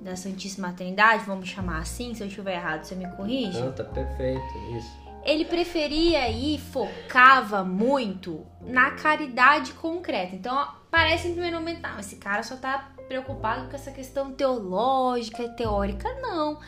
da 0.00 0.16
Santíssima 0.16 0.72
Trindade, 0.72 1.24
vamos 1.24 1.48
chamar 1.48 1.80
assim, 1.80 2.14
se 2.14 2.22
eu 2.22 2.26
estiver 2.26 2.54
errado, 2.54 2.84
você 2.84 2.94
me 2.94 3.06
corrige? 3.16 3.60
Não, 3.60 3.72
tá 3.72 3.84
perfeito, 3.84 4.42
isso. 4.76 5.00
Ele 5.22 5.44
preferia 5.44 6.30
e 6.30 6.58
focava 6.58 7.62
muito 7.62 8.46
na 8.62 8.92
caridade 8.92 9.74
concreta. 9.74 10.34
Então, 10.34 10.66
parece 10.90 11.28
em 11.28 11.32
primeiro 11.32 11.58
momento, 11.58 11.82
não, 11.82 11.98
esse 12.00 12.16
cara 12.16 12.42
só 12.42 12.56
tá 12.56 12.90
preocupado 13.06 13.68
com 13.68 13.76
essa 13.76 13.90
questão 13.90 14.32
teológica 14.32 15.42
e 15.42 15.50
teórica. 15.50 16.08
Não. 16.22 16.58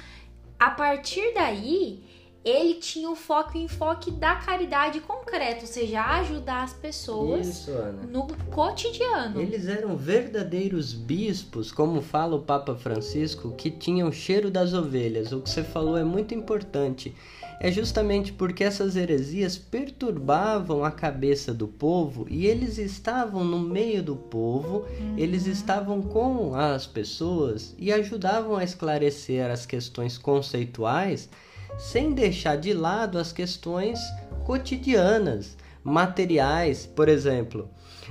A 0.59 0.71
partir 0.71 1.33
daí, 1.35 2.05
ele 2.45 2.75
tinha 2.75 3.09
o 3.09 3.15
foco 3.15 3.57
em 3.57 3.65
enfoque 3.65 4.11
da 4.11 4.35
caridade 4.37 5.01
concreta, 5.01 5.61
ou 5.61 5.67
seja, 5.67 6.03
ajudar 6.19 6.65
as 6.65 6.73
pessoas 6.73 7.47
Isso, 7.47 7.71
no 8.11 8.27
cotidiano. 8.51 9.41
Eles 9.41 9.69
eram 9.69 9.97
verdadeiros 9.97 10.93
bispos, 10.93 11.71
como 11.71 12.03
fala 12.03 12.35
o 12.35 12.43
Papa 12.43 12.75
Francisco, 12.75 13.53
que 13.53 13.71
tinham 13.71 14.09
o 14.09 14.13
cheiro 14.13 14.51
das 14.51 14.75
ovelhas. 14.75 15.31
O 15.31 15.41
que 15.41 15.49
você 15.49 15.63
falou 15.63 15.97
é 15.97 16.05
muito 16.05 16.35
importante. 16.35 17.15
É 17.61 17.71
justamente 17.71 18.33
porque 18.33 18.65
essas 18.65 18.97
heresias 18.97 19.57
perturbavam 19.57 20.85
a 20.85 20.91
cabeça 20.91 21.55
do 21.55 21.69
povo 21.69 22.27
e 22.29 22.45
eles 22.45 22.77
estavam 22.77 23.45
no 23.45 23.61
meio 23.61 24.03
do 24.03 24.17
povo, 24.17 24.79
uhum. 24.79 25.15
eles 25.17 25.47
estavam 25.47 26.03
com 26.03 26.57
as 26.57 26.89
pessoas 26.89 27.73
e 27.79 27.93
ajudavam 27.93 28.57
a 28.57 28.65
esclarecer 28.65 29.49
as 29.49 29.65
questões 29.65 30.19
conceituais 30.19 31.29
sem 31.79 32.13
deixar 32.13 32.57
de 32.57 32.73
lado 32.73 33.19
as 33.19 33.33
questões 33.33 33.99
cotidianas, 34.45 35.57
materiais, 35.83 36.87
por 36.87 37.09
exemplo, 37.09 37.69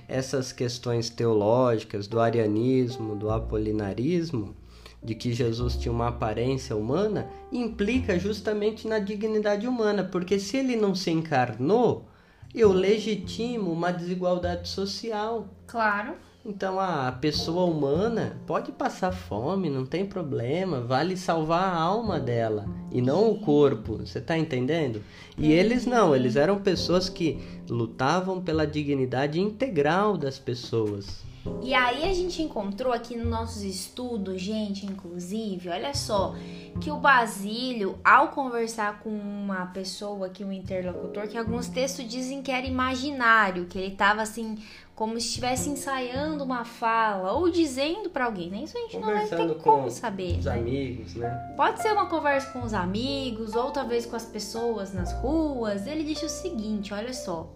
essas 0.07 0.51
questões 0.51 1.09
teológicas 1.09 2.07
do 2.07 2.19
arianismo, 2.19 3.15
do 3.15 3.29
apolinarismo, 3.29 4.55
de 5.03 5.15
que 5.15 5.33
Jesus 5.33 5.75
tinha 5.75 5.91
uma 5.91 6.09
aparência 6.09 6.75
humana, 6.75 7.29
implica 7.51 8.19
justamente 8.19 8.87
na 8.87 8.99
dignidade 8.99 9.67
humana, 9.67 10.03
porque 10.03 10.39
se 10.39 10.57
ele 10.57 10.75
não 10.75 10.93
se 10.93 11.09
encarnou, 11.09 12.07
eu 12.53 12.71
legitimo 12.71 13.71
uma 13.71 13.91
desigualdade 13.91 14.67
social. 14.67 15.47
Claro. 15.65 16.15
Então 16.43 16.79
a 16.79 17.11
pessoa 17.11 17.65
humana 17.65 18.35
pode 18.47 18.71
passar 18.71 19.11
fome, 19.11 19.69
não 19.69 19.85
tem 19.85 20.07
problema, 20.07 20.81
vale 20.81 21.15
salvar 21.15 21.63
a 21.63 21.79
alma 21.79 22.19
dela 22.19 22.65
e 22.91 22.99
não 22.99 23.29
o 23.29 23.39
corpo, 23.39 23.97
você 23.97 24.17
está 24.17 24.35
entendendo? 24.35 25.03
E 25.37 25.51
eles 25.51 25.85
não, 25.85 26.15
eles 26.15 26.35
eram 26.35 26.59
pessoas 26.59 27.07
que 27.07 27.39
lutavam 27.69 28.41
pela 28.41 28.65
dignidade 28.65 29.39
integral 29.39 30.17
das 30.17 30.39
pessoas. 30.39 31.23
E 31.61 31.73
aí 31.73 32.03
a 32.07 32.13
gente 32.13 32.41
encontrou 32.41 32.93
aqui 32.93 33.15
nos 33.15 33.27
nossos 33.27 33.63
estudos, 33.63 34.39
gente, 34.39 34.85
inclusive, 34.85 35.69
olha 35.69 35.93
só, 35.93 36.35
que 36.79 36.91
o 36.91 36.97
Basílio, 36.97 37.97
ao 38.03 38.29
conversar 38.29 38.99
com 38.99 39.09
uma 39.09 39.65
pessoa 39.67 40.27
aqui, 40.27 40.43
um 40.43 40.51
interlocutor, 40.51 41.27
que 41.27 41.37
alguns 41.37 41.67
textos 41.67 42.07
dizem 42.07 42.43
que 42.43 42.51
era 42.51 42.67
imaginário, 42.67 43.65
que 43.65 43.77
ele 43.77 43.93
estava 43.93 44.21
assim, 44.21 44.57
como 44.95 45.19
se 45.19 45.27
estivesse 45.27 45.69
ensaiando 45.69 46.43
uma 46.43 46.65
fala 46.65 47.33
ou 47.33 47.49
dizendo 47.49 48.09
para 48.09 48.25
alguém, 48.25 48.49
né? 48.49 48.63
Isso 48.63 48.77
a 48.77 48.81
gente 48.81 48.97
não 48.99 49.27
ter 49.27 49.55
como 49.55 49.89
saber. 49.89 50.37
Os 50.39 50.45
né? 50.45 50.53
amigos, 50.53 51.15
né? 51.15 51.53
Pode 51.55 51.81
ser 51.81 51.91
uma 51.91 52.07
conversa 52.07 52.51
com 52.51 52.63
os 52.63 52.73
amigos 52.73 53.55
ou 53.55 53.71
talvez 53.71 54.05
com 54.05 54.15
as 54.15 54.25
pessoas 54.25 54.93
nas 54.93 55.13
ruas. 55.13 55.87
Ele 55.87 56.03
disse 56.03 56.25
o 56.25 56.29
seguinte, 56.29 56.93
olha 56.93 57.13
só: 57.13 57.51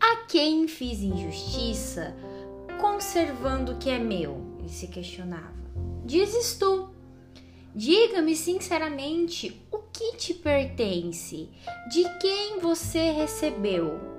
A 0.00 0.26
quem 0.28 0.68
fiz 0.68 1.00
injustiça, 1.00 2.14
conservando 2.80 3.72
o 3.72 3.76
que 3.76 3.90
é 3.90 3.98
meu? 3.98 4.40
Ele 4.60 4.68
se 4.68 4.86
questionava. 4.88 5.58
Dizes 6.04 6.56
tu. 6.56 6.90
Diga-me 7.74 8.34
sinceramente 8.34 9.62
o 9.70 9.78
que 9.92 10.16
te 10.16 10.34
pertence, 10.34 11.48
de 11.90 12.02
quem 12.18 12.58
você 12.58 13.10
recebeu. 13.12 14.17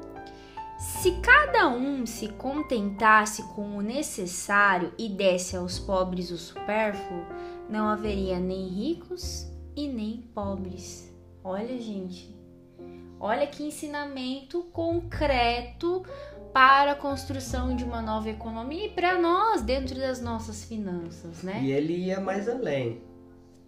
Se 0.80 1.12
cada 1.20 1.68
um 1.68 2.06
se 2.06 2.30
contentasse 2.30 3.44
com 3.54 3.76
o 3.76 3.82
necessário 3.82 4.94
e 4.98 5.10
desse 5.10 5.58
aos 5.58 5.78
pobres 5.78 6.32
o 6.32 6.38
supérfluo, 6.38 7.26
não 7.70 7.90
haveria 7.90 8.40
nem 8.40 8.66
ricos 8.66 9.46
e 9.76 9.90
nem 9.90 10.22
pobres. 10.34 11.14
Olha, 11.44 11.78
gente, 11.78 12.34
olha 13.20 13.46
que 13.46 13.62
ensinamento 13.62 14.64
concreto 14.72 16.06
para 16.54 16.94
a 16.94 16.96
construção 16.96 17.76
de 17.76 17.84
uma 17.84 18.02
nova 18.02 18.30
economia 18.30 18.86
e 18.86 18.90
para 18.90 19.20
nós 19.22 19.62
dentro 19.62 20.00
das 20.00 20.22
nossas 20.22 20.64
finanças, 20.64 21.44
né? 21.44 21.62
E 21.62 21.74
ele 21.74 21.94
ia 21.94 22.22
mais 22.22 22.48
além. 22.48 23.02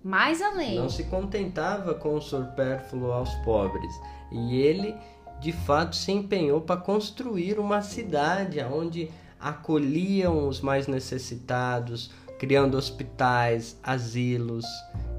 Mais 0.01 0.41
além. 0.41 0.79
Não 0.79 0.87
se 0.87 1.03
contentava 1.03 1.93
com 1.93 2.15
o 2.15 2.21
supérfluo 2.21 3.11
aos 3.11 3.33
pobres. 3.43 3.93
E 4.31 4.55
ele, 4.55 4.95
de 5.41 5.51
fato, 5.51 5.95
se 5.95 6.11
empenhou 6.11 6.61
para 6.61 6.79
construir 6.79 7.59
uma 7.59 7.81
cidade 7.81 8.61
onde 8.61 9.09
acolhiam 9.39 10.47
os 10.47 10.61
mais 10.61 10.85
necessitados, 10.85 12.11
criando 12.37 12.77
hospitais, 12.77 13.75
asilos, 13.81 14.65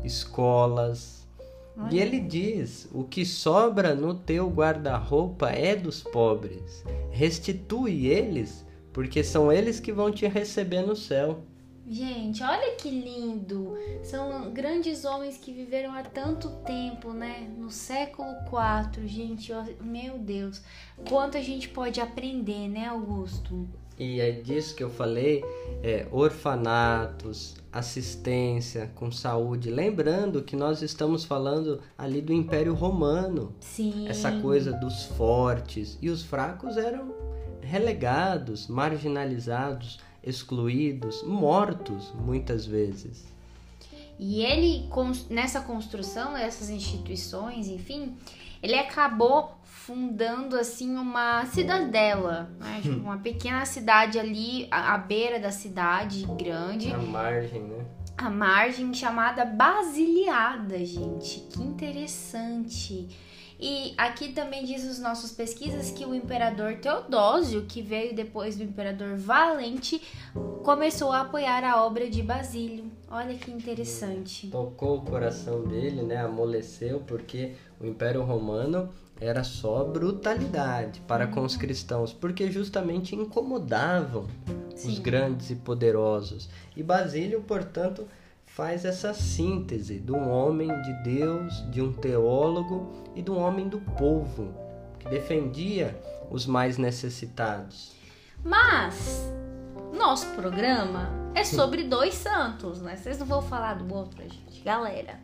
escolas, 0.04 1.22
e 1.90 1.98
ele 1.98 2.20
diz: 2.20 2.88
O 2.92 3.04
que 3.04 3.24
sobra 3.24 3.94
no 3.94 4.14
teu 4.14 4.48
guarda-roupa 4.48 5.50
é 5.50 5.74
dos 5.74 6.02
pobres. 6.02 6.84
Restitui 7.10 8.06
eles, 8.06 8.64
porque 8.92 9.24
são 9.24 9.50
eles 9.50 9.80
que 9.80 9.92
vão 9.92 10.12
te 10.12 10.26
receber 10.28 10.82
no 10.82 10.94
céu. 10.94 11.42
Gente, 11.88 12.42
olha 12.42 12.76
que 12.76 12.88
lindo! 12.88 13.76
São 14.04 14.50
grandes 14.52 15.04
homens 15.04 15.36
que 15.36 15.52
viveram 15.52 15.92
há 15.92 16.02
tanto 16.02 16.48
tempo, 16.64 17.12
né? 17.12 17.48
No 17.58 17.70
século 17.70 18.28
IV, 18.46 19.06
gente, 19.06 19.52
meu 19.80 20.18
Deus, 20.18 20.62
quanto 21.08 21.36
a 21.36 21.42
gente 21.42 21.68
pode 21.68 22.00
aprender, 22.00 22.68
né, 22.68 22.86
Augusto? 22.86 23.68
E 23.98 24.20
é 24.20 24.30
disso 24.32 24.74
que 24.74 24.82
eu 24.82 24.90
falei, 24.90 25.44
é, 25.82 26.06
orfanatos, 26.10 27.56
assistência 27.72 28.90
com 28.94 29.10
saúde. 29.12 29.70
Lembrando 29.70 30.42
que 30.42 30.56
nós 30.56 30.82
estamos 30.82 31.24
falando 31.24 31.80
ali 31.96 32.20
do 32.20 32.32
Império 32.32 32.74
Romano. 32.74 33.54
Sim. 33.60 34.08
Essa 34.08 34.32
coisa 34.40 34.72
dos 34.72 35.04
fortes. 35.04 35.98
E 36.00 36.08
os 36.08 36.22
fracos 36.22 36.76
eram 36.76 37.14
relegados, 37.60 38.66
marginalizados, 38.66 39.98
excluídos, 40.22 41.22
mortos 41.22 42.12
muitas 42.14 42.64
vezes. 42.66 43.24
E 44.18 44.44
ele, 44.44 44.88
nessa 45.28 45.60
construção, 45.60 46.36
essas 46.36 46.70
instituições, 46.70 47.68
enfim, 47.68 48.16
ele 48.62 48.78
acabou 48.78 49.58
fundando 49.64 50.56
assim 50.56 50.96
uma 50.96 51.44
cidadela, 51.46 52.48
né? 52.60 52.80
tipo, 52.80 52.96
uma 53.02 53.18
pequena 53.18 53.64
cidade 53.64 54.18
ali 54.18 54.68
à, 54.70 54.94
à 54.94 54.98
beira 54.98 55.40
da 55.40 55.50
cidade 55.50 56.24
grande. 56.38 56.92
A 56.92 56.98
margem, 56.98 57.62
né? 57.62 57.84
A 58.16 58.30
margem 58.30 58.94
chamada 58.94 59.44
Basiliada, 59.44 60.78
gente. 60.84 61.40
Que 61.50 61.60
interessante. 61.60 63.08
E 63.64 63.94
aqui 63.96 64.32
também 64.32 64.64
diz 64.64 64.82
os 64.82 64.98
nossos 64.98 65.30
pesquisas 65.30 65.92
que 65.92 66.04
o 66.04 66.12
imperador 66.12 66.78
Teodósio, 66.78 67.62
que 67.62 67.80
veio 67.80 68.12
depois 68.12 68.56
do 68.56 68.64
imperador 68.64 69.16
Valente, 69.16 70.02
começou 70.64 71.12
a 71.12 71.20
apoiar 71.20 71.62
a 71.62 71.80
obra 71.80 72.10
de 72.10 72.22
Basílio. 72.22 72.90
Olha 73.08 73.36
que 73.36 73.52
interessante. 73.52 74.48
Tocou 74.48 74.96
o 74.96 75.02
coração 75.02 75.62
dele, 75.62 76.02
né? 76.02 76.16
Amoleceu, 76.16 77.04
porque 77.06 77.52
o 77.80 77.86
Império 77.86 78.24
Romano 78.24 78.88
era 79.20 79.44
só 79.44 79.84
brutalidade 79.84 81.00
para 81.06 81.28
com 81.28 81.44
os 81.44 81.56
cristãos, 81.56 82.12
porque 82.12 82.50
justamente 82.50 83.14
incomodavam 83.14 84.26
Sim. 84.74 84.88
os 84.88 84.98
grandes 84.98 85.50
e 85.50 85.54
poderosos. 85.54 86.48
E 86.76 86.82
Basílio, 86.82 87.40
portanto, 87.42 88.08
faz 88.54 88.84
essa 88.84 89.14
síntese 89.14 89.98
de 89.98 90.12
um 90.12 90.28
homem 90.28 90.68
de 90.82 90.92
Deus, 91.02 91.70
de 91.70 91.80
um 91.80 91.92
teólogo 91.92 92.92
e 93.14 93.22
de 93.22 93.30
um 93.30 93.38
homem 93.38 93.66
do 93.66 93.80
povo, 93.80 94.54
que 94.98 95.08
defendia 95.08 95.98
os 96.30 96.46
mais 96.46 96.76
necessitados. 96.76 97.92
Mas 98.44 99.26
nosso 99.96 100.26
programa 100.34 101.10
é 101.34 101.44
sobre 101.44 101.84
dois 101.84 102.14
santos, 102.14 102.82
né? 102.82 102.96
Vocês 102.96 103.18
não 103.18 103.26
vão 103.26 103.40
falar 103.40 103.74
do 103.74 103.94
outro, 103.94 104.22
gente, 104.22 104.60
galera. 104.62 105.18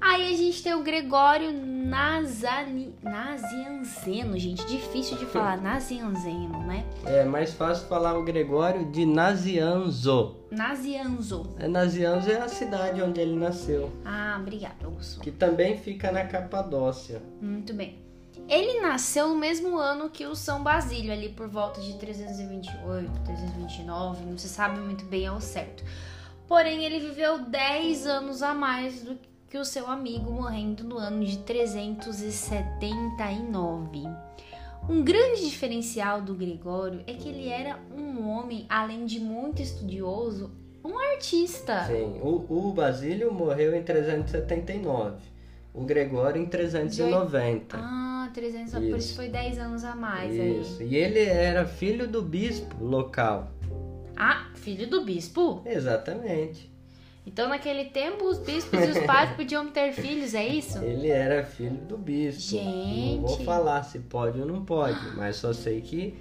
Aí 0.00 0.32
a 0.32 0.36
gente 0.36 0.62
tem 0.62 0.74
o 0.74 0.82
Gregório 0.82 1.52
Nazani... 1.52 2.94
Nazianzeno, 3.02 4.38
gente. 4.38 4.64
Difícil 4.66 5.16
de 5.16 5.26
falar, 5.26 5.56
Nazianzeno, 5.62 6.62
né? 6.66 6.84
É 7.04 7.24
mais 7.24 7.52
fácil 7.52 7.88
falar 7.88 8.16
o 8.16 8.22
Gregório 8.22 8.90
de 8.90 9.04
Nazianzo. 9.04 10.36
Nazianzo. 10.50 11.54
É, 11.58 11.66
Nazianzo 11.66 12.30
é 12.30 12.40
a 12.40 12.48
cidade 12.48 13.02
onde 13.02 13.20
ele 13.20 13.36
nasceu. 13.36 13.92
Ah, 14.04 14.38
obrigado, 14.40 14.84
Augusto. 14.84 15.20
Que 15.20 15.30
também 15.30 15.76
fica 15.76 16.12
na 16.12 16.24
Capadócia. 16.24 17.20
Muito 17.40 17.74
bem. 17.74 17.98
Ele 18.48 18.80
nasceu 18.80 19.28
no 19.28 19.34
mesmo 19.34 19.76
ano 19.76 20.08
que 20.08 20.24
o 20.26 20.34
São 20.34 20.62
Basílio, 20.62 21.12
ali 21.12 21.28
por 21.28 21.48
volta 21.48 21.80
de 21.80 21.98
328, 21.98 23.10
329, 23.24 24.24
não 24.24 24.38
se 24.38 24.48
sabe 24.48 24.80
muito 24.80 25.04
bem 25.04 25.26
ao 25.26 25.40
certo. 25.40 25.84
Porém, 26.46 26.84
ele 26.84 26.98
viveu 26.98 27.40
10 27.40 28.06
anos 28.06 28.42
a 28.42 28.54
mais 28.54 29.02
do 29.02 29.16
que 29.16 29.28
o 29.56 29.64
seu 29.64 29.86
amigo, 29.86 30.30
morrendo 30.30 30.84
no 30.84 30.98
ano 30.98 31.24
de 31.24 31.38
379. 31.38 34.02
Um 34.88 35.02
grande 35.02 35.48
diferencial 35.48 36.20
do 36.20 36.34
Gregório 36.34 37.02
é 37.06 37.14
que 37.14 37.28
ele 37.28 37.48
era 37.48 37.78
um 37.94 38.28
homem, 38.28 38.66
além 38.68 39.06
de 39.06 39.20
muito 39.20 39.62
estudioso, 39.62 40.50
um 40.84 40.98
artista. 40.98 41.86
Sim, 41.86 42.20
o, 42.22 42.44
o 42.48 42.72
Basílio 42.72 43.32
morreu 43.32 43.74
em 43.74 43.82
379, 43.82 45.16
o 45.74 45.84
Gregório 45.84 46.40
em 46.40 46.46
390. 46.46 47.76
Ah, 47.78 48.30
300, 48.32 48.72
isso. 48.72 48.80
por 48.80 48.98
isso 48.98 49.16
foi 49.16 49.28
10 49.28 49.58
anos 49.58 49.84
a 49.84 49.94
mais 49.94 50.34
isso. 50.34 50.82
aí. 50.82 50.88
E 50.88 50.96
ele 50.96 51.20
era 51.20 51.66
filho 51.66 52.08
do 52.08 52.22
bispo 52.22 52.82
local. 52.82 53.50
Ah, 54.16 54.50
filho 54.54 54.88
do 54.88 55.04
bispo? 55.04 55.62
Exatamente. 55.64 56.67
Então, 57.28 57.50
naquele 57.50 57.84
tempo, 57.84 58.24
os 58.24 58.38
bispos 58.38 58.80
e 58.80 58.90
os 58.90 58.98
padres 59.00 59.36
podiam 59.36 59.68
ter 59.68 59.92
filhos, 59.92 60.32
é 60.32 60.46
isso? 60.48 60.78
Ele 60.78 61.08
era 61.08 61.44
filho 61.44 61.76
do 61.76 61.98
bispo. 61.98 62.40
Gente. 62.40 63.20
Não 63.20 63.26
vou 63.28 63.40
falar 63.44 63.82
se 63.82 63.98
pode 63.98 64.40
ou 64.40 64.46
não 64.46 64.64
pode, 64.64 64.98
mas 65.14 65.36
só 65.36 65.52
sei 65.52 65.82
que 65.82 66.14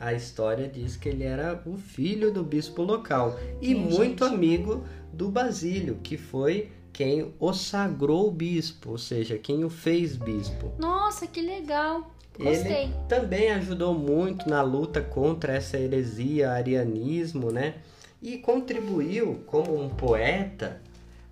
a 0.00 0.14
história 0.14 0.66
diz 0.66 0.96
que 0.96 1.10
ele 1.10 1.24
era 1.24 1.62
o 1.66 1.76
filho 1.76 2.32
do 2.32 2.42
bispo 2.42 2.82
local 2.82 3.38
e 3.60 3.68
Sim, 3.68 3.74
muito 3.74 4.24
gente. 4.24 4.34
amigo 4.34 4.84
do 5.12 5.28
Basílio, 5.28 6.00
que 6.02 6.16
foi 6.16 6.70
quem 6.90 7.34
o 7.38 7.52
sagrou 7.52 8.30
bispo, 8.30 8.92
ou 8.92 8.98
seja, 8.98 9.36
quem 9.36 9.62
o 9.62 9.68
fez 9.68 10.16
bispo. 10.16 10.72
Nossa, 10.78 11.26
que 11.26 11.42
legal! 11.42 12.10
Gostei. 12.38 12.84
Ele 12.84 12.94
também 13.06 13.50
ajudou 13.50 13.92
muito 13.92 14.48
na 14.48 14.62
luta 14.62 15.02
contra 15.02 15.52
essa 15.52 15.78
heresia, 15.78 16.50
arianismo, 16.50 17.50
né? 17.50 17.74
E 18.20 18.38
contribuiu 18.38 19.42
como 19.46 19.80
um 19.80 19.88
poeta 19.88 20.80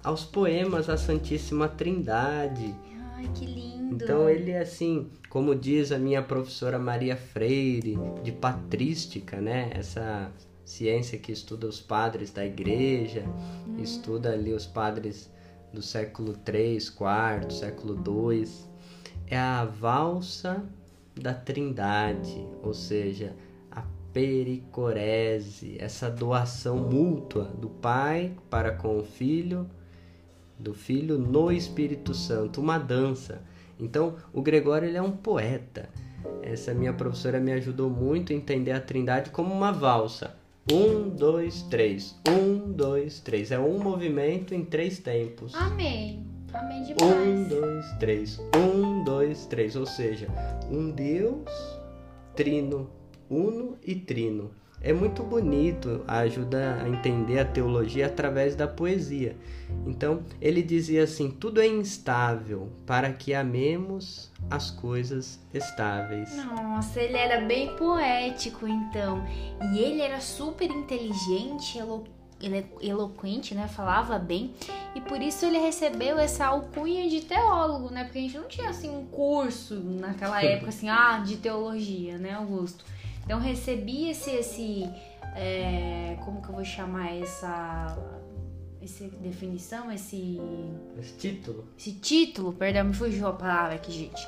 aos 0.03 0.25
poemas 0.25 0.88
à 0.88 0.97
Santíssima 0.97 1.68
Trindade. 1.68 2.75
Ai, 3.14 3.29
que 3.35 3.47
lindo! 3.47 4.05
Então 4.05 4.29
ele 4.29 4.51
é 4.51 4.61
assim, 4.61 5.09
como 5.29 5.55
diz 5.55 5.92
a 5.92 5.99
minha 5.99 6.23
professora 6.23 6.79
Maria 6.79 7.16
Freire, 7.16 7.99
de 8.23 8.33
patrística, 8.33 9.40
né? 9.40 9.70
Essa 9.75 10.31
ciência 10.64 11.18
que 11.18 11.33
estuda 11.33 11.66
os 11.66 11.81
padres 11.81 12.31
da 12.33 12.44
igreja, 12.44 13.25
hum. 13.66 13.77
estuda 13.79 14.33
ali 14.33 14.53
os 14.53 14.66
padres 14.66 15.31
do 15.73 15.83
século 15.83 16.35
3, 16.35 16.88
4, 16.90 17.53
século 17.53 17.94
2. 17.94 18.68
É 19.27 19.38
a 19.38 19.64
valsa 19.64 20.64
da 21.14 21.33
Trindade, 21.33 22.47
ou 22.62 22.75
seja, 22.75 23.35
pericorese, 24.14 25.77
essa 25.81 26.09
doação 26.09 26.77
mútua 26.77 27.46
do 27.59 27.68
Pai 27.68 28.33
para 28.48 28.70
com 28.70 28.96
o 28.96 29.03
Filho, 29.03 29.68
do 30.57 30.72
Filho 30.72 31.18
no 31.18 31.50
Espírito 31.50 32.14
Santo, 32.14 32.61
uma 32.61 32.79
dança. 32.79 33.42
Então, 33.79 34.14
o 34.33 34.40
Gregório 34.40 34.87
ele 34.87 34.96
é 34.96 35.03
um 35.03 35.11
poeta. 35.11 35.90
Essa 36.42 36.72
minha 36.72 36.92
professora 36.92 37.40
me 37.40 37.53
ajudou 37.53 37.90
muito 37.90 38.33
a 38.33 38.37
entender 38.37 38.70
a 38.70 38.81
Trindade 38.81 39.31
como 39.31 39.53
uma 39.53 39.72
valsa. 39.72 40.37
Um, 40.72 41.11
dois, 41.11 41.62
três. 41.62 42.16
Um, 42.29 42.72
dois, 42.72 43.18
três. 43.20 43.50
É 43.50 43.59
um 43.59 43.79
movimento 43.83 44.55
em 44.55 44.64
três 44.64 44.98
tempos. 45.00 45.55
Amém. 45.57 46.24
Amém 46.53 46.85
demais. 46.85 47.03
Um, 47.03 47.48
dois, 47.48 47.92
três. 47.98 48.40
Um, 48.57 49.05
dois, 49.05 49.44
três. 49.46 49.74
Ou 49.74 49.85
seja, 49.85 50.29
um 50.70 50.90
Deus 50.90 51.50
trino 52.35 52.88
uno 53.35 53.77
e 53.83 53.94
trino. 53.94 54.51
É 54.81 54.92
muito 54.92 55.23
bonito, 55.23 56.05
ajuda 56.07 56.83
a 56.83 56.88
entender 56.88 57.38
a 57.38 57.44
teologia 57.44 58.07
através 58.07 58.55
da 58.55 58.68
poesia. 58.68 59.35
Então, 59.87 60.23
ele 60.42 60.62
dizia 60.62 61.05
assim: 61.05 61.31
tudo 61.31 61.59
é 61.59 61.66
instável 61.66 62.70
para 62.85 63.11
que 63.11 63.33
amemos 63.33 64.31
as 64.51 64.70
coisas 64.70 65.40
estáveis. 65.55 66.37
Nossa, 66.37 67.01
ele 67.01 67.16
era 67.16 67.40
bem 67.40 67.75
poético 67.77 68.68
então. 68.68 69.25
E 69.73 69.79
ele 69.79 70.03
era 70.03 70.20
super 70.20 70.70
inteligente, 70.70 71.79
elo 71.79 72.05
eloquente, 72.83 73.55
né? 73.55 73.66
Falava 73.68 74.18
bem. 74.18 74.53
E 74.94 75.01
por 75.01 75.23
isso 75.23 75.47
ele 75.47 75.59
recebeu 75.59 76.18
essa 76.18 76.47
alcunha 76.47 77.09
de 77.09 77.23
teólogo, 77.23 77.90
né? 77.90 78.05
Porque 78.05 78.18
a 78.18 78.20
gente 78.20 78.37
não 78.37 78.49
tinha 78.49 78.68
assim 78.68 78.90
um 78.90 79.07
curso 79.07 79.77
naquela 79.77 80.42
época 80.44 80.68
assim, 80.68 80.90
ah, 80.90 81.23
de 81.25 81.37
teologia, 81.38 82.18
né, 82.18 82.33
Augusto? 82.33 82.85
Então 83.25 83.39
recebi 83.41 84.11
esse, 84.11 84.31
esse 84.31 84.91
é, 85.35 86.17
como 86.25 86.43
que 86.43 86.49
eu 86.49 86.55
vou 86.55 86.65
chamar 86.65 87.17
essa, 87.17 87.97
essa 88.83 89.05
definição, 89.19 89.91
esse, 89.91 90.41
esse 90.99 91.15
título, 91.15 91.67
esse 91.79 91.93
título, 91.93 92.53
perdão, 92.53 92.85
me 92.85 92.95
fugiu 92.95 93.27
a 93.27 93.33
palavra 93.33 93.77
aqui, 93.77 93.93
gente. 93.93 94.27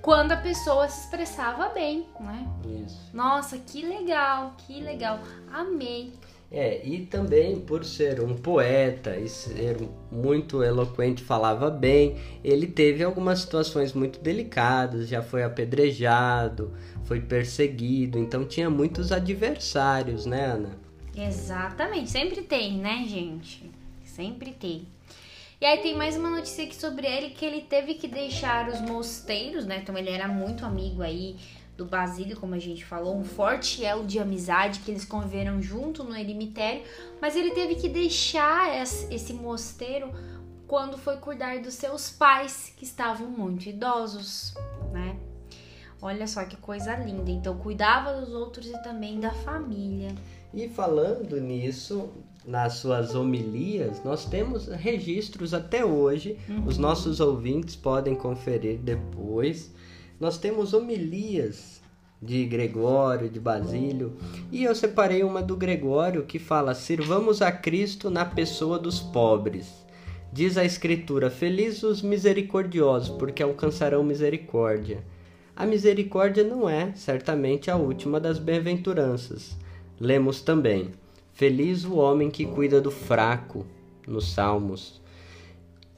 Quando 0.00 0.32
a 0.32 0.36
pessoa 0.36 0.88
se 0.88 1.04
expressava 1.04 1.68
bem, 1.68 2.06
né? 2.18 2.48
Isso. 2.84 3.10
Nossa, 3.14 3.56
que 3.58 3.86
legal, 3.86 4.54
que 4.58 4.80
legal, 4.80 5.20
amei. 5.52 6.12
É, 6.54 6.86
e 6.86 7.06
também 7.06 7.58
por 7.60 7.82
ser 7.82 8.20
um 8.20 8.36
poeta 8.36 9.16
e 9.16 9.26
ser 9.26 9.78
muito 10.10 10.62
eloquente, 10.62 11.22
falava 11.22 11.70
bem, 11.70 12.18
ele 12.44 12.66
teve 12.66 13.02
algumas 13.02 13.38
situações 13.38 13.94
muito 13.94 14.20
delicadas, 14.20 15.08
já 15.08 15.22
foi 15.22 15.42
apedrejado, 15.42 16.70
foi 17.04 17.20
perseguido, 17.20 18.18
então 18.18 18.44
tinha 18.44 18.68
muitos 18.68 19.12
adversários, 19.12 20.26
né, 20.26 20.44
Ana? 20.44 20.78
Exatamente, 21.16 22.10
sempre 22.10 22.42
tem, 22.42 22.76
né, 22.76 23.02
gente? 23.08 23.70
Sempre 24.04 24.52
tem. 24.52 24.86
E 25.58 25.64
aí 25.64 25.78
tem 25.78 25.96
mais 25.96 26.16
uma 26.16 26.28
notícia 26.28 26.64
aqui 26.64 26.74
sobre 26.74 27.06
ele 27.06 27.30
que 27.30 27.46
ele 27.46 27.62
teve 27.62 27.94
que 27.94 28.08
deixar 28.08 28.68
os 28.68 28.80
mosteiros, 28.80 29.64
né? 29.64 29.78
Então 29.80 29.96
ele 29.96 30.10
era 30.10 30.26
muito 30.26 30.66
amigo 30.66 31.02
aí 31.02 31.36
do 31.76 31.86
Basílio, 31.86 32.38
como 32.38 32.54
a 32.54 32.58
gente 32.58 32.84
falou, 32.84 33.16
um 33.16 33.24
forte 33.24 33.84
elo 33.84 34.04
de 34.04 34.18
amizade 34.18 34.80
que 34.80 34.90
eles 34.90 35.04
conviveram 35.04 35.60
junto 35.60 36.04
no 36.04 36.14
eremitério, 36.14 36.82
mas 37.20 37.34
ele 37.34 37.52
teve 37.52 37.76
que 37.76 37.88
deixar 37.88 38.68
esse 39.10 39.32
mosteiro 39.32 40.12
quando 40.66 40.96
foi 40.96 41.16
cuidar 41.16 41.60
dos 41.60 41.74
seus 41.74 42.10
pais, 42.10 42.72
que 42.76 42.84
estavam 42.84 43.28
muito 43.28 43.66
idosos, 43.66 44.54
né? 44.90 45.18
Olha 46.00 46.26
só 46.26 46.44
que 46.44 46.56
coisa 46.56 46.96
linda. 46.96 47.30
Então, 47.30 47.56
cuidava 47.58 48.20
dos 48.20 48.32
outros 48.32 48.66
e 48.66 48.82
também 48.82 49.20
da 49.20 49.30
família. 49.30 50.14
E 50.52 50.68
falando 50.68 51.40
nisso, 51.40 52.10
nas 52.44 52.74
suas 52.74 53.14
homilias, 53.14 54.02
nós 54.02 54.24
temos 54.24 54.66
registros 54.66 55.54
até 55.54 55.84
hoje. 55.84 56.38
Uhum. 56.48 56.66
Os 56.66 56.76
nossos 56.76 57.20
ouvintes 57.20 57.76
podem 57.76 58.14
conferir 58.14 58.78
depois 58.78 59.72
nós 60.18 60.38
temos 60.38 60.72
homilias 60.72 61.82
de 62.22 62.44
Gregório, 62.44 63.28
de 63.28 63.40
Basílio, 63.40 64.16
e 64.52 64.62
eu 64.62 64.74
separei 64.74 65.24
uma 65.24 65.42
do 65.42 65.56
Gregório 65.56 66.24
que 66.24 66.38
fala: 66.38 66.74
Sirvamos 66.74 67.42
a 67.42 67.50
Cristo 67.50 68.08
na 68.08 68.24
pessoa 68.24 68.78
dos 68.78 69.00
pobres. 69.00 69.84
Diz 70.32 70.56
a 70.56 70.64
Escritura: 70.64 71.28
Felizes 71.28 71.82
os 71.82 72.00
misericordiosos, 72.00 73.08
porque 73.16 73.42
alcançarão 73.42 74.04
misericórdia. 74.04 75.04
A 75.56 75.66
misericórdia 75.66 76.44
não 76.44 76.68
é, 76.68 76.92
certamente, 76.94 77.70
a 77.70 77.76
última 77.76 78.20
das 78.20 78.38
bem-aventuranças. 78.38 79.56
Lemos 79.98 80.40
também: 80.40 80.92
Feliz 81.32 81.84
o 81.84 81.96
homem 81.96 82.30
que 82.30 82.46
cuida 82.46 82.80
do 82.80 82.90
fraco, 82.90 83.66
nos 84.06 84.32
Salmos. 84.32 85.02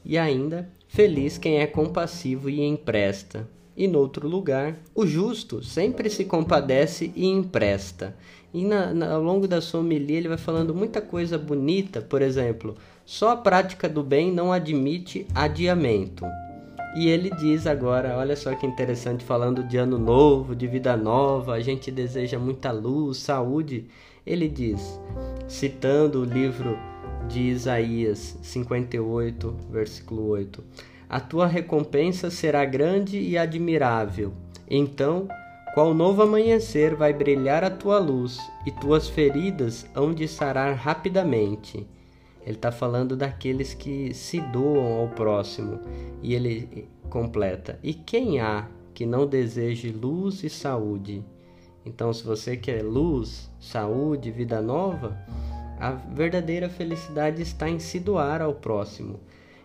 E 0.03 0.16
ainda, 0.16 0.70
feliz 0.88 1.37
quem 1.37 1.59
é 1.59 1.66
compassivo 1.66 2.48
e 2.48 2.62
empresta 2.62 3.48
e 3.76 3.88
noutro 3.88 4.28
lugar, 4.28 4.76
o 4.94 5.06
justo 5.06 5.62
sempre 5.62 6.08
se 6.08 6.24
compadece 6.24 7.12
e 7.14 7.26
empresta. 7.26 8.16
E 8.52 8.64
na, 8.64 8.94
na, 8.94 9.12
ao 9.12 9.22
longo 9.22 9.48
da 9.48 9.60
sua 9.60 9.80
homilia 9.80 10.18
ele 10.18 10.28
vai 10.28 10.38
falando 10.38 10.74
muita 10.74 11.00
coisa 11.00 11.37
bonita, 11.37 12.00
por 12.00 12.22
exemplo, 12.22 12.76
só 13.04 13.30
a 13.30 13.37
prática 13.37 13.88
do 13.88 14.02
bem 14.02 14.32
não 14.32 14.52
admite 14.52 15.26
adiamento. 15.34 16.24
E 16.96 17.08
ele 17.08 17.28
diz 17.30 17.66
agora, 17.66 18.16
olha 18.16 18.37
só 18.37 18.54
que 18.54 18.64
interessante, 18.64 19.24
falando 19.24 19.64
de 19.64 19.76
ano 19.76 19.98
novo, 19.98 20.54
de 20.54 20.68
vida 20.68 20.96
nova, 20.96 21.54
a 21.54 21.60
gente 21.60 21.90
deseja 21.90 22.38
muita 22.38 22.70
luz, 22.70 23.18
saúde. 23.18 23.87
Ele 24.24 24.48
diz, 24.48 25.00
citando 25.48 26.20
o 26.20 26.24
livro 26.24 26.78
de 27.28 27.40
Isaías 27.40 28.38
58, 28.40 29.56
versículo 29.70 30.28
8: 30.28 30.62
a 31.09 31.21
tua 31.21 31.47
recompensa 31.47 32.31
será 32.31 32.64
grande 32.64 33.19
e 33.19 33.37
admirável. 33.37 34.33
Então, 34.69 35.29
qual 35.75 35.93
novo 35.93 36.23
amanhecer 36.23 36.95
vai 36.95 37.12
brilhar 37.12 37.64
a 37.64 37.71
tua 37.71 37.99
luz, 37.99 38.38
e 38.64 38.71
tuas 38.71 39.09
feridas 39.09 39.85
hão 39.95 40.14
de 40.14 40.29
sarar 40.29 40.75
rapidamente. 40.77 41.87
Ele 42.47 42.57
está 42.57 42.71
falando 42.71 43.17
daqueles 43.17 43.75
que 43.75 44.14
se 44.14 44.40
doam 44.40 45.01
ao 45.01 45.09
próximo. 45.09 45.81
E 46.23 46.35
ele 46.35 46.87
completa: 47.11 47.79
E 47.83 47.93
quem 47.93 48.40
há 48.40 48.69
que 48.93 49.05
não 49.05 49.27
deseje 49.27 49.90
luz 49.90 50.45
e 50.45 50.51
saúde? 50.51 51.25
Então, 51.85 52.12
se 52.12 52.23
você 52.23 52.57
quer 52.57 52.83
luz, 52.83 53.51
saúde, 53.61 54.31
vida 54.31 54.62
nova, 54.62 55.19
a 55.79 55.90
verdadeira 55.90 56.69
felicidade 56.69 57.43
está 57.43 57.69
em 57.69 57.79
se 57.79 57.99
doar 57.99 58.40
ao 58.40 58.55
próximo. 58.55 59.19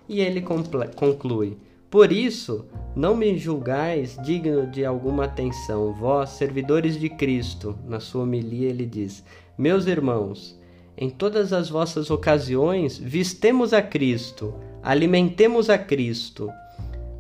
E 0.10 0.22
ele 0.22 0.42
conclui: 0.42 1.56
Por 1.88 2.12
isso, 2.12 2.66
não 2.96 3.16
me 3.16 3.38
julgais 3.38 4.18
digno 4.24 4.66
de 4.66 4.84
alguma 4.84 5.26
atenção, 5.26 5.94
vós, 5.94 6.32
servidores 6.32 7.00
de 7.00 7.10
Cristo. 7.10 7.78
Na 7.88 8.00
sua 8.00 8.24
homilia, 8.24 8.70
ele 8.70 8.88
diz: 8.88 9.24
Meus 9.56 9.86
irmãos, 9.86 10.60
em 10.98 11.12
todas 11.12 11.54
as 11.54 11.70
vossas 11.70 12.10
ocasiões, 12.10 12.98
vistemos 12.98 13.72
a 13.72 13.84
Cristo, 13.84 14.56
alimentemos 14.82 15.70
a 15.70 15.78
Cristo, 15.78 16.50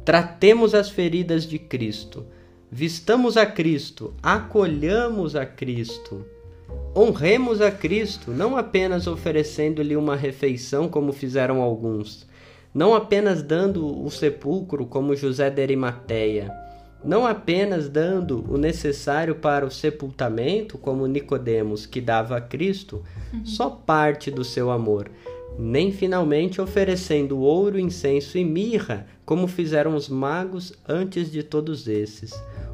tratemos 0.04 0.74
as 0.74 0.90
feridas 0.90 1.44
de 1.44 1.60
Cristo, 1.60 2.26
vistamos 2.72 3.38
a 3.38 3.46
Cristo, 3.46 4.16
acolhamos 4.24 5.36
a 5.36 5.46
Cristo. 5.46 6.26
Honremos 6.96 7.62
a 7.62 7.72
Cristo, 7.72 8.32
não 8.32 8.58
apenas 8.58 9.06
oferecendo-lhe 9.06 9.96
uma 9.96 10.16
refeição 10.16 10.90
como 10.90 11.14
fizeram 11.14 11.62
alguns, 11.62 12.28
não 12.74 12.94
apenas 12.94 13.42
dando 13.42 14.04
o 14.04 14.10
sepulcro 14.10 14.86
como 14.86 15.16
José 15.16 15.50
de 15.50 15.62
Arimateia, 15.62 16.52
não 17.04 17.26
apenas 17.26 17.88
dando 17.88 18.46
o 18.52 18.58
necessário 18.58 19.36
para 19.36 19.66
o 19.66 19.72
sepultamento 19.72 20.78
como 20.78 21.08
Nicodemos 21.08 21.86
que 21.86 22.02
dava 22.02 22.38
a 22.38 22.42
Cristo, 22.42 23.04
uhum. 23.34 23.46
só 23.46 23.70
parte 23.70 24.30
do 24.30 24.44
seu 24.44 24.70
amor, 24.70 25.10
nem 25.58 25.92
finalmente 25.92 26.62
oferecendo 26.62 27.40
ouro, 27.40 27.80
incenso 27.80 28.38
e 28.38 28.44
mirra, 28.44 29.08
como 29.26 29.48
fizeram 29.48 29.96
os 29.96 30.10
magos 30.10 30.74
antes 30.88 31.32
de 31.32 31.42
todos 31.42 31.88
esses. 31.88 32.32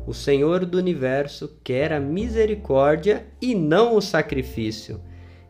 O 0.07 0.13
Senhor 0.13 0.65
do 0.65 0.77
universo 0.77 1.51
quer 1.63 1.91
a 1.91 1.99
misericórdia 1.99 3.25
e 3.41 3.55
não 3.55 3.95
o 3.95 4.01
sacrifício. 4.01 4.99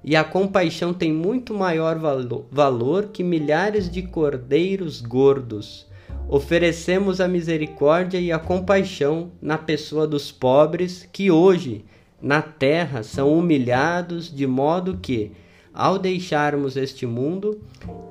E 0.07 0.15
a 0.15 0.23
compaixão 0.23 0.93
tem 0.93 1.11
muito 1.11 1.51
maior 1.51 1.97
valo 1.97 2.45
valor 2.51 3.07
que 3.07 3.23
milhares 3.23 3.89
de 3.89 4.03
cordeiros 4.03 5.01
gordos. 5.01 5.87
Oferecemos 6.29 7.19
a 7.19 7.27
misericórdia 7.27 8.19
e 8.19 8.31
a 8.31 8.37
compaixão 8.37 9.31
na 9.41 9.57
pessoa 9.57 10.05
dos 10.05 10.31
pobres 10.31 11.09
que 11.11 11.31
hoje, 11.31 11.83
na 12.21 12.39
terra, 12.39 13.01
são 13.01 13.35
humilhados, 13.35 14.31
de 14.31 14.45
modo 14.45 14.99
que, 15.01 15.31
ao 15.73 15.97
deixarmos 15.97 16.77
este 16.77 17.07
mundo, 17.07 17.59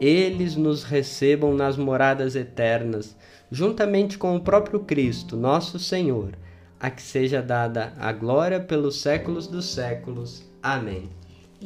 eles 0.01 0.57
nos 0.57 0.83
recebam 0.83 1.55
nas 1.55 1.77
moradas 1.77 2.35
eternas, 2.35 3.17
juntamente 3.53 4.19
com 4.19 4.35
o 4.35 4.41
próprio 4.41 4.81
Cristo, 4.81 5.37
nosso 5.37 5.79
Senhor, 5.79 6.33
a 6.81 6.91
que 6.91 7.03
seja 7.03 7.41
dada 7.41 7.93
a 7.99 8.11
glória 8.11 8.59
pelos 8.59 9.01
séculos 9.01 9.47
dos 9.47 9.67
séculos. 9.67 10.45
Amém. 10.61 11.09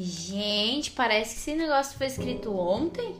Gente, 0.00 0.92
parece 0.92 1.34
que 1.34 1.40
esse 1.40 1.54
negócio 1.56 1.98
foi 1.98 2.06
escrito 2.06 2.56
ontem. 2.56 3.16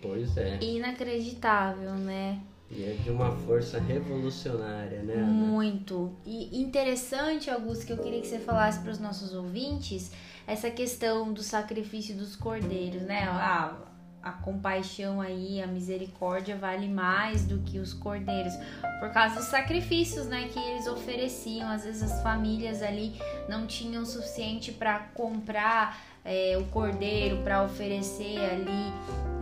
Pois 0.00 0.36
é. 0.36 0.62
Inacreditável, 0.62 1.94
né? 1.94 2.40
E 2.70 2.84
é 2.84 2.92
de 2.92 3.10
uma 3.10 3.32
força 3.32 3.80
revolucionária, 3.80 5.02
né? 5.02 5.14
Ana? 5.14 5.26
Muito. 5.26 6.12
E 6.24 6.62
interessante, 6.62 7.50
Augusto, 7.50 7.84
que 7.84 7.92
eu 7.92 7.98
queria 7.98 8.20
que 8.20 8.28
você 8.28 8.38
falasse 8.38 8.78
para 8.78 8.92
os 8.92 9.00
nossos 9.00 9.34
ouvintes 9.34 10.12
essa 10.46 10.70
questão 10.70 11.32
do 11.32 11.42
sacrifício 11.42 12.14
dos 12.14 12.36
cordeiros, 12.36 13.02
né? 13.02 13.24
Ah, 13.24 13.76
a 14.22 14.30
compaixão 14.30 15.20
aí, 15.20 15.60
a 15.60 15.66
misericórdia 15.66 16.56
vale 16.56 16.86
mais 16.86 17.44
do 17.44 17.58
que 17.60 17.78
os 17.78 17.92
cordeiros, 17.94 18.52
por 19.00 19.10
causa 19.12 19.36
dos 19.36 19.46
sacrifícios, 19.46 20.26
né, 20.26 20.48
que 20.52 20.58
eles 20.58 20.86
ofereciam. 20.86 21.68
Às 21.68 21.84
vezes 21.84 22.02
as 22.02 22.22
famílias 22.22 22.82
ali 22.82 23.14
não 23.48 23.66
tinham 23.66 24.02
o 24.02 24.06
suficiente 24.06 24.72
para 24.72 24.98
comprar 25.14 25.98
é, 26.24 26.56
o 26.58 26.64
cordeiro 26.66 27.38
para 27.38 27.62
oferecer 27.62 28.38
ali 28.38 28.92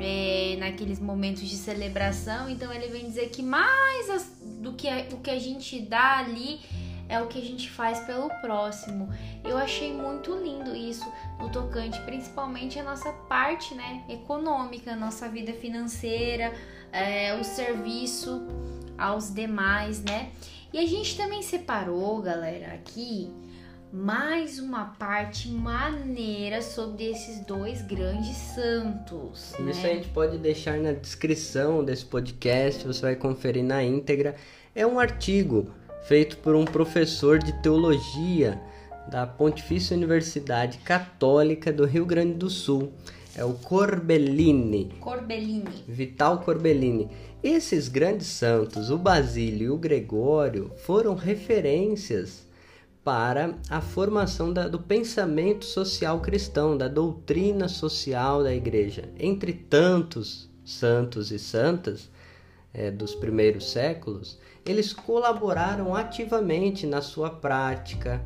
é, 0.01 0.57
naqueles 0.59 0.99
momentos 0.99 1.43
de 1.49 1.57
celebração. 1.57 2.49
Então 2.49 2.73
ele 2.73 2.89
vem 2.89 3.05
dizer 3.05 3.31
que 3.31 3.43
mais 3.43 4.11
as, 4.11 4.33
do 4.61 4.73
que 4.73 4.89
a, 4.89 5.07
o 5.13 5.21
que 5.21 5.31
a 5.31 5.39
gente 5.39 5.81
dá 5.81 6.19
ali 6.19 6.61
é 7.09 7.21
o 7.21 7.27
que 7.27 7.39
a 7.39 7.43
gente 7.43 7.71
faz 7.71 8.01
pelo 8.01 8.29
próximo. 8.41 9.09
Eu 9.43 9.57
achei 9.57 9.93
muito 9.93 10.37
lindo 10.37 10.77
isso 10.77 11.11
no 11.41 11.51
tocante, 11.51 11.99
principalmente 12.03 12.79
a 12.79 12.83
nossa 12.83 13.11
parte, 13.13 13.75
né, 13.75 14.05
econômica, 14.09 14.95
nossa 14.95 15.29
vida 15.29 15.53
financeira, 15.55 16.53
é, 16.93 17.35
o 17.35 17.43
serviço 17.43 18.47
aos 18.99 19.33
demais, 19.33 20.03
né? 20.03 20.31
E 20.71 20.79
a 20.79 20.87
gente 20.87 21.17
também 21.17 21.43
separou, 21.43 22.21
galera, 22.21 22.75
aqui 22.75 23.33
mais 23.93 24.59
uma 24.59 24.85
parte 24.99 25.49
maneira 25.49 26.61
sobre 26.61 27.05
esses 27.05 27.41
dois 27.41 27.81
grandes 27.83 28.37
santos. 28.37 29.53
Isso 29.53 29.63
né? 29.63 29.71
a 29.71 29.95
gente 29.95 30.09
pode 30.09 30.37
deixar 30.37 30.79
na 30.79 30.93
descrição 30.93 31.83
desse 31.83 32.05
podcast, 32.05 32.87
você 32.87 33.01
vai 33.01 33.17
conferir 33.17 33.65
na 33.65 33.83
íntegra. 33.83 34.37
É 34.75 34.87
um 34.87 35.01
artigo 35.01 35.71
feito 36.07 36.37
por 36.39 36.55
um 36.55 36.65
professor 36.65 37.39
de 37.39 37.53
teologia 37.63 38.61
da 39.11 39.27
Pontifícia 39.27 39.97
Universidade 39.97 40.79
Católica 40.79 41.73
do 41.73 41.87
Rio 41.87 42.05
Grande 42.05 42.35
do 42.35 42.51
Sul. 42.51 42.93
É 43.35 43.45
o 43.45 43.55
Corbellini. 43.55 44.93
Corbellini. 45.01 45.85
Vital 45.87 46.41
Corbellini. 46.41 47.09
Esses 47.43 47.89
grandes 47.89 48.27
santos, 48.27 48.91
o 48.91 48.99
Basílio 48.99 49.67
e 49.67 49.71
o 49.71 49.79
Gregório, 49.79 50.73
foram 50.77 51.15
referências 51.15 52.48
para 53.05 53.55
a 53.71 53.81
formação 53.81 54.53
da, 54.53 54.69
do 54.69 54.79
pensamento 54.79 55.65
social 55.65 56.21
cristão, 56.21 56.77
da 56.77 56.89
doutrina 56.89 57.69
social 57.69 58.43
da 58.43 58.55
igreja. 58.55 59.09
Entre 59.19 59.53
tantos 59.53 60.51
santos 60.65 61.31
e 61.31 61.39
santas 61.39 62.11
é, 62.75 62.91
dos 62.91 63.15
primeiros 63.15 63.71
séculos, 63.71 64.39
eles 64.65 64.93
colaboraram 64.93 65.95
ativamente 65.95 66.87
na 66.87 67.01
sua 67.01 67.31
prática, 67.31 68.23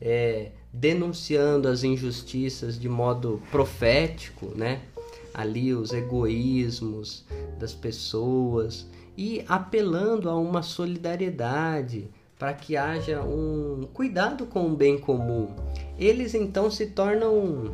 é, 0.00 0.52
denunciando 0.72 1.68
as 1.68 1.84
injustiças 1.84 2.78
de 2.78 2.88
modo 2.88 3.42
profético, 3.50 4.52
né? 4.56 4.82
ali 5.34 5.74
os 5.74 5.92
egoísmos 5.92 7.24
das 7.58 7.74
pessoas 7.74 8.86
e 9.16 9.44
apelando 9.48 10.30
a 10.30 10.36
uma 10.36 10.62
solidariedade 10.62 12.08
para 12.38 12.52
que 12.52 12.76
haja 12.76 13.22
um 13.22 13.88
cuidado 13.92 14.46
com 14.46 14.66
o 14.66 14.76
bem 14.76 14.98
comum. 14.98 15.48
Eles 15.98 16.34
então 16.34 16.70
se 16.70 16.86
tornam 16.86 17.72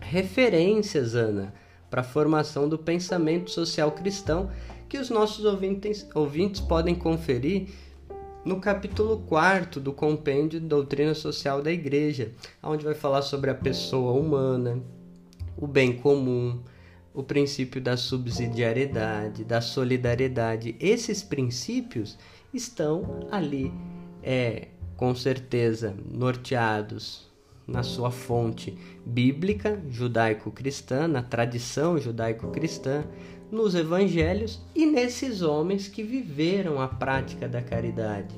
referências, 0.00 1.14
Ana, 1.14 1.54
para 1.88 2.00
a 2.00 2.04
formação 2.04 2.68
do 2.68 2.78
pensamento 2.78 3.50
social 3.50 3.92
cristão 3.92 4.50
que 4.88 4.98
os 4.98 5.10
nossos 5.10 5.44
ouvintes, 5.44 6.06
ouvintes 6.14 6.60
podem 6.60 6.94
conferir 6.94 7.68
no 8.44 8.60
capítulo 8.60 9.18
4 9.26 9.80
do 9.80 9.92
Compêndio 9.92 10.60
Doutrina 10.60 11.14
Social 11.14 11.62
da 11.62 11.72
Igreja, 11.72 12.32
onde 12.62 12.84
vai 12.84 12.94
falar 12.94 13.22
sobre 13.22 13.50
a 13.50 13.54
pessoa 13.54 14.12
humana, 14.12 14.82
o 15.56 15.66
bem 15.66 15.96
comum, 15.96 16.60
o 17.14 17.22
princípio 17.22 17.80
da 17.80 17.96
subsidiariedade, 17.96 19.44
da 19.44 19.60
solidariedade. 19.60 20.76
Esses 20.78 21.22
princípios 21.22 22.18
estão 22.54 23.26
ali, 23.30 23.72
é, 24.22 24.68
com 24.96 25.14
certeza, 25.14 25.94
norteados 26.10 27.32
na 27.66 27.82
sua 27.82 28.10
fonte 28.10 28.76
bíblica, 29.04 29.82
judaico-cristã, 29.88 31.08
na 31.08 31.22
tradição 31.22 31.98
judaico-cristã, 31.98 33.04
nos 33.50 33.74
evangelhos 33.74 34.60
e 34.74 34.86
nesses 34.86 35.42
homens 35.42 35.88
que 35.88 36.02
viveram 36.02 36.80
a 36.80 36.88
prática 36.88 37.48
da 37.48 37.62
caridade. 37.62 38.34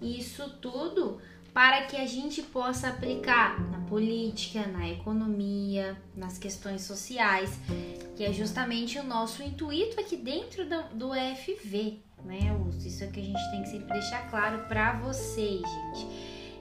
Isso 0.00 0.48
tudo 0.60 1.18
para 1.58 1.82
que 1.86 1.96
a 1.96 2.06
gente 2.06 2.40
possa 2.40 2.86
aplicar 2.86 3.60
na 3.68 3.80
política, 3.80 4.64
na 4.68 4.88
economia, 4.88 6.00
nas 6.14 6.38
questões 6.38 6.82
sociais, 6.82 7.50
que 8.14 8.22
é 8.22 8.32
justamente 8.32 8.96
o 8.96 9.02
nosso 9.02 9.42
intuito 9.42 9.98
aqui 9.98 10.16
dentro 10.16 10.64
do, 10.94 11.08
FV, 11.34 11.98
né? 12.24 12.56
Isso 12.86 13.02
é 13.02 13.08
que 13.08 13.18
a 13.18 13.24
gente 13.24 13.50
tem 13.50 13.64
que 13.64 13.70
sempre 13.70 13.92
deixar 13.92 14.30
claro 14.30 14.68
para 14.68 15.00
vocês, 15.00 15.62
gente. 15.62 16.06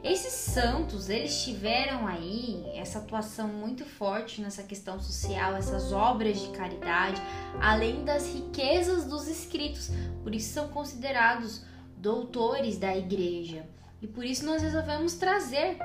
Esses 0.04 0.34
santos, 0.34 1.10
eles 1.10 1.44
tiveram 1.44 2.08
aí 2.08 2.66
essa 2.74 2.98
atuação 2.98 3.50
muito 3.50 3.86
forte 3.86 4.42
nessa 4.42 4.64
questão 4.64 5.00
social, 5.00 5.56
essas 5.56 5.92
obras 5.92 6.42
de 6.42 6.50
caridade, 6.58 7.22
além 7.62 8.04
das 8.04 8.34
riquezas 8.34 9.06
dos 9.06 9.28
escritos, 9.28 9.92
por 10.24 10.34
isso 10.34 10.52
são 10.52 10.70
considerados 10.70 11.64
doutores 11.96 12.80
da 12.80 12.98
igreja. 12.98 13.77
E 14.02 14.08
por 14.08 14.24
isso 14.24 14.46
nós 14.46 14.62
resolvemos 14.62 15.16
trazer 15.16 15.78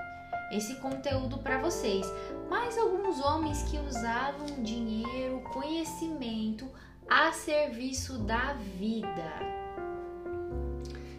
esse 0.50 0.74
conteúdo 0.76 1.38
para 1.38 1.58
vocês. 1.58 2.06
Mais 2.48 2.76
alguns 2.76 3.18
homens 3.24 3.62
que 3.62 3.78
usavam 3.78 4.62
dinheiro, 4.62 5.40
conhecimento 5.52 6.68
a 7.08 7.32
serviço 7.32 8.18
da 8.18 8.54
vida. 8.78 9.62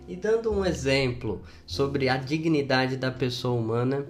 E 0.07 0.15
dando 0.15 0.51
um 0.51 0.65
exemplo 0.65 1.41
sobre 1.65 2.09
a 2.09 2.17
dignidade 2.17 2.97
da 2.97 3.09
pessoa 3.09 3.59
humana, 3.59 4.05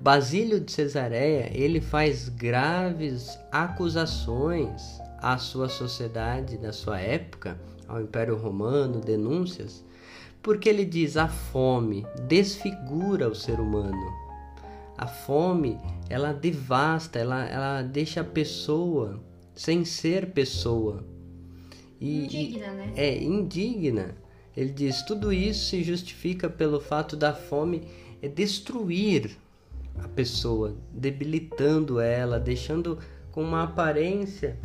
Basílio 0.00 0.60
de 0.60 0.70
Cesareia, 0.70 1.50
ele 1.52 1.80
faz 1.80 2.28
graves 2.28 3.38
acusações 3.50 5.00
à 5.18 5.36
sua 5.38 5.68
sociedade 5.68 6.56
da 6.56 6.72
sua 6.72 7.00
época, 7.00 7.58
ao 7.88 8.00
Império 8.00 8.36
Romano, 8.36 9.00
denúncias, 9.00 9.83
porque 10.44 10.68
ele 10.68 10.84
diz 10.84 11.16
a 11.16 11.26
fome 11.26 12.06
desfigura 12.28 13.28
o 13.28 13.34
ser 13.34 13.58
humano. 13.58 14.12
A 14.96 15.06
fome, 15.06 15.80
ela 16.08 16.32
devasta, 16.32 17.18
ela, 17.18 17.44
ela 17.46 17.82
deixa 17.82 18.20
a 18.20 18.24
pessoa 18.24 19.20
sem 19.54 19.84
ser 19.86 20.30
pessoa. 20.32 21.02
E, 21.98 22.24
indigna, 22.24 22.72
né? 22.72 22.92
É, 22.94 23.22
indigna. 23.22 24.14
Ele 24.54 24.70
diz: 24.70 25.02
tudo 25.02 25.32
isso 25.32 25.70
se 25.70 25.82
justifica 25.82 26.48
pelo 26.48 26.78
fato 26.78 27.16
da 27.16 27.32
fome 27.32 27.88
é 28.20 28.28
destruir 28.28 29.36
a 29.98 30.08
pessoa, 30.08 30.76
debilitando 30.92 31.98
ela, 31.98 32.38
deixando 32.38 32.98
com 33.32 33.42
uma 33.42 33.64
aparência 33.64 34.58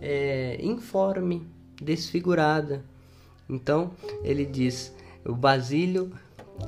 é, 0.00 0.58
informe, 0.62 1.46
desfigurada. 1.80 2.84
Então 3.48 3.92
ele 4.22 4.44
diz: 4.44 4.94
o 5.24 5.34
Basílio, 5.34 6.12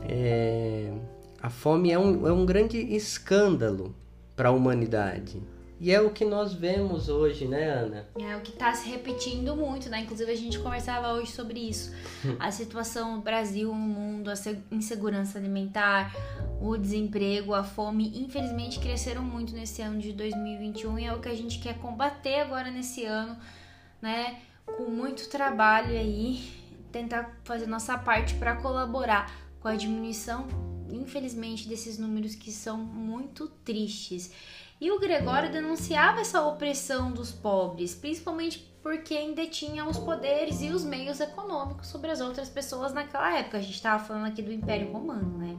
é, 0.09 0.93
a 1.41 1.51
fome 1.51 1.91
é 1.91 1.99
um, 1.99 2.27
é 2.27 2.33
um 2.33 2.47
grande 2.47 2.79
escândalo 2.79 3.95
para 4.37 4.49
a 4.49 4.53
humanidade. 4.53 5.43
E 5.81 5.93
é 5.93 6.01
o 6.01 6.11
que 6.11 6.25
nós 6.25 6.55
vemos 6.55 7.09
hoje, 7.09 7.47
né, 7.47 7.69
Ana? 7.69 8.07
É 8.19 8.37
o 8.37 8.41
que 8.41 8.53
está 8.53 8.73
se 8.73 8.89
repetindo 8.89 9.55
muito, 9.57 9.91
né? 9.91 10.01
Inclusive 10.01 10.31
a 10.31 10.37
gente 10.37 10.59
conversava 10.59 11.13
hoje 11.13 11.33
sobre 11.33 11.61
isso. 11.61 11.93
a 12.39 12.51
situação 12.51 13.17
no 13.17 13.23
Brasil, 13.23 13.69
no 13.69 13.75
mundo, 13.75 14.31
a 14.31 14.35
insegurança 14.71 15.37
alimentar, 15.37 16.15
o 16.61 16.77
desemprego, 16.77 17.53
a 17.53 17.65
fome, 17.65 18.19
infelizmente 18.19 18.79
cresceram 18.79 19.23
muito 19.23 19.53
nesse 19.53 19.83
ano 19.83 19.99
de 19.99 20.13
2021 20.13 20.99
e 21.01 21.05
é 21.05 21.13
o 21.13 21.21
que 21.21 21.29
a 21.29 21.35
gente 21.35 21.59
quer 21.59 21.77
combater 21.79 22.41
agora 22.41 22.71
nesse 22.71 23.05
ano, 23.05 23.37
né? 24.01 24.39
Com 24.65 24.85
muito 24.85 25.29
trabalho 25.29 25.91
aí, 25.91 26.64
tentar 26.95 27.41
fazer 27.43 27.67
nossa 27.67 27.99
parte 27.99 28.35
para 28.35 28.55
colaborar 28.55 29.29
com 29.59 29.67
a 29.67 29.75
diminuição, 29.75 30.47
infelizmente, 30.89 31.69
desses 31.69 31.99
números 31.99 32.37
que 32.37 32.53
são 32.53 32.79
muito 32.79 33.49
tristes. 33.65 34.31
E 34.81 34.93
o 34.93 35.01
Gregório 35.01 35.51
denunciava 35.51 36.21
essa 36.21 36.43
opressão 36.43 37.11
dos 37.11 37.33
pobres, 37.33 37.97
principalmente 37.97 38.73
porque 38.81 39.15
ainda 39.15 39.45
tinha 39.47 39.85
os 39.85 39.99
poderes 39.99 40.61
e 40.61 40.69
os 40.69 40.85
meios 40.85 41.19
econômicos 41.19 41.89
sobre 41.89 42.11
as 42.11 42.21
outras 42.21 42.49
pessoas 42.49 42.93
naquela 42.93 43.39
época. 43.39 43.59
A 43.59 43.63
gente 43.63 43.75
estava 43.75 44.05
falando 44.05 44.27
aqui 44.27 44.43
do 44.43 44.53
Império 44.53 44.93
Romano, 44.93 45.39
né? 45.39 45.57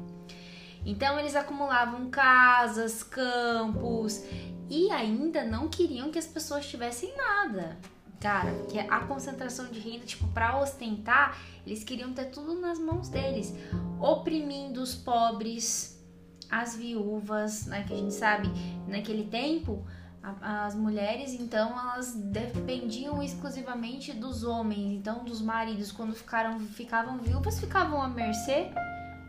Então 0.85 1.19
eles 1.19 1.35
acumulavam 1.35 2.09
casas, 2.09 3.03
campos 3.03 4.23
e 4.69 4.89
ainda 4.91 5.43
não 5.43 5.67
queriam 5.67 6.11
que 6.11 6.19
as 6.19 6.27
pessoas 6.27 6.65
tivessem 6.65 7.13
nada. 7.17 7.77
Cara, 8.19 8.51
que 8.69 8.79
a 8.79 8.99
concentração 9.01 9.67
de 9.67 9.79
renda, 9.79 10.05
tipo, 10.05 10.27
para 10.29 10.59
ostentar, 10.59 11.37
eles 11.65 11.83
queriam 11.83 12.13
ter 12.13 12.25
tudo 12.25 12.59
nas 12.59 12.79
mãos 12.79 13.09
deles, 13.09 13.53
oprimindo 13.99 14.81
os 14.81 14.95
pobres, 14.95 16.03
as 16.49 16.75
viúvas, 16.75 17.65
né, 17.65 17.83
que 17.83 17.93
a 17.93 17.97
gente 17.97 18.13
sabe, 18.13 18.49
naquele 18.87 19.25
tempo, 19.25 19.85
as 20.41 20.73
mulheres, 20.73 21.33
então, 21.33 21.79
elas 21.79 22.13
dependiam 22.15 23.21
exclusivamente 23.21 24.11
dos 24.11 24.43
homens, 24.43 24.97
então 24.99 25.23
dos 25.23 25.41
maridos, 25.41 25.91
quando 25.91 26.15
ficaram, 26.15 26.59
ficavam 26.59 27.19
viúvas, 27.19 27.59
ficavam 27.59 28.01
à 28.01 28.07
mercê 28.07 28.71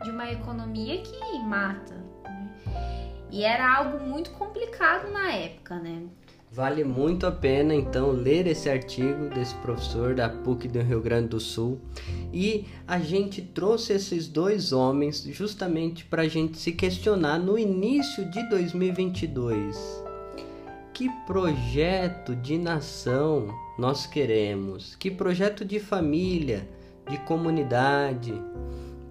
de 0.03 0.09
uma 0.09 0.31
economia 0.31 1.01
que 1.01 1.39
mata. 1.39 1.93
Né? 2.23 3.17
E 3.29 3.43
era 3.43 3.77
algo 3.77 3.99
muito 3.99 4.31
complicado 4.31 5.11
na 5.11 5.31
época, 5.31 5.77
né? 5.79 6.07
Vale 6.57 6.83
muito 6.83 7.27
a 7.27 7.31
pena 7.31 7.75
então 7.75 8.09
ler 8.09 8.47
esse 8.47 8.67
artigo 8.67 9.29
desse 9.29 9.53
professor 9.57 10.15
da 10.15 10.27
PUC 10.27 10.67
do 10.67 10.81
Rio 10.81 10.99
Grande 10.99 11.27
do 11.27 11.39
Sul. 11.39 11.79
E 12.33 12.65
a 12.87 12.97
gente 12.97 13.43
trouxe 13.43 13.93
esses 13.93 14.27
dois 14.27 14.73
homens 14.73 15.23
justamente 15.25 16.03
para 16.03 16.23
a 16.23 16.27
gente 16.27 16.57
se 16.57 16.71
questionar 16.71 17.37
no 17.37 17.59
início 17.59 18.25
de 18.31 18.41
2022. 18.49 20.03
Que 20.91 21.07
projeto 21.27 22.35
de 22.35 22.57
nação 22.57 23.53
nós 23.77 24.07
queremos? 24.07 24.95
Que 24.95 25.11
projeto 25.11 25.63
de 25.63 25.79
família, 25.79 26.67
de 27.07 27.19
comunidade, 27.19 28.33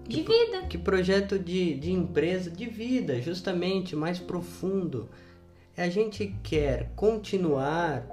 de 0.05 0.21
vida. 0.21 0.63
Que 0.69 0.77
projeto 0.77 1.39
de, 1.39 1.75
de 1.75 1.93
empresa, 1.93 2.51
de 2.51 2.65
vida, 2.65 3.21
justamente, 3.21 3.95
mais 3.95 4.19
profundo. 4.19 5.07
A 5.77 5.89
gente 5.89 6.35
quer 6.41 6.89
continuar 6.95 8.03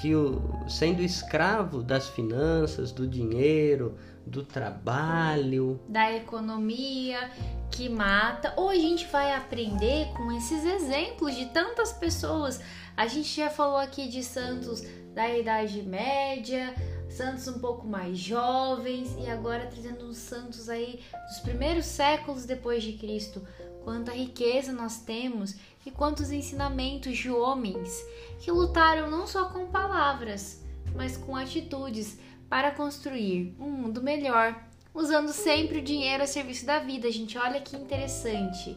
que 0.00 0.14
o, 0.14 0.40
sendo 0.68 1.02
escravo 1.02 1.82
das 1.82 2.08
finanças, 2.08 2.92
do 2.92 3.08
dinheiro, 3.08 3.98
do 4.24 4.44
trabalho, 4.44 5.80
da 5.88 6.12
economia 6.14 7.28
que 7.72 7.88
mata, 7.88 8.54
ou 8.56 8.70
a 8.70 8.76
gente 8.76 9.04
vai 9.06 9.34
aprender 9.34 10.06
com 10.16 10.30
esses 10.30 10.64
exemplos 10.64 11.34
de 11.34 11.46
tantas 11.46 11.92
pessoas. 11.92 12.60
A 12.96 13.08
gente 13.08 13.36
já 13.36 13.50
falou 13.50 13.78
aqui 13.78 14.06
de 14.06 14.22
santos 14.22 14.84
da 15.12 15.28
Idade 15.36 15.82
Média, 15.82 16.72
santos 17.08 17.48
um 17.48 17.58
pouco 17.58 17.84
mais 17.84 18.16
jovens 18.16 19.16
e 19.18 19.28
agora 19.28 19.66
trazendo 19.66 20.04
os 20.04 20.18
santos 20.18 20.68
aí 20.68 21.00
dos 21.28 21.40
primeiros 21.40 21.86
séculos 21.86 22.44
depois 22.44 22.84
de 22.84 22.92
Cristo. 22.92 23.42
Quanta 23.88 24.12
riqueza 24.12 24.70
nós 24.70 24.98
temos 24.98 25.56
e 25.86 25.90
quantos 25.90 26.30
ensinamentos 26.30 27.16
de 27.16 27.30
homens 27.30 28.04
que 28.38 28.50
lutaram 28.50 29.10
não 29.10 29.26
só 29.26 29.46
com 29.46 29.68
palavras, 29.68 30.62
mas 30.94 31.16
com 31.16 31.34
atitudes 31.34 32.18
para 32.50 32.70
construir 32.70 33.56
um 33.58 33.70
mundo 33.70 34.02
melhor, 34.02 34.62
usando 34.92 35.32
sempre 35.32 35.78
o 35.78 35.82
dinheiro 35.82 36.22
a 36.22 36.26
serviço 36.26 36.66
da 36.66 36.80
vida. 36.80 37.10
Gente, 37.10 37.38
olha 37.38 37.62
que 37.62 37.76
interessante. 37.76 38.76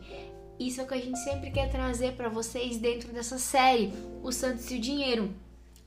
Isso 0.57 0.79
é 0.79 0.85
o 0.85 0.87
que 0.87 0.93
a 0.93 1.01
gente 1.01 1.19
sempre 1.19 1.51
quer 1.51 1.69
trazer 1.69 2.13
para 2.13 2.29
vocês 2.29 2.77
dentro 2.77 3.11
dessa 3.11 3.37
série, 3.37 3.91
o 4.23 4.31
Santos 4.31 4.71
e 4.71 4.75
o 4.75 4.79
Dinheiro. 4.79 5.29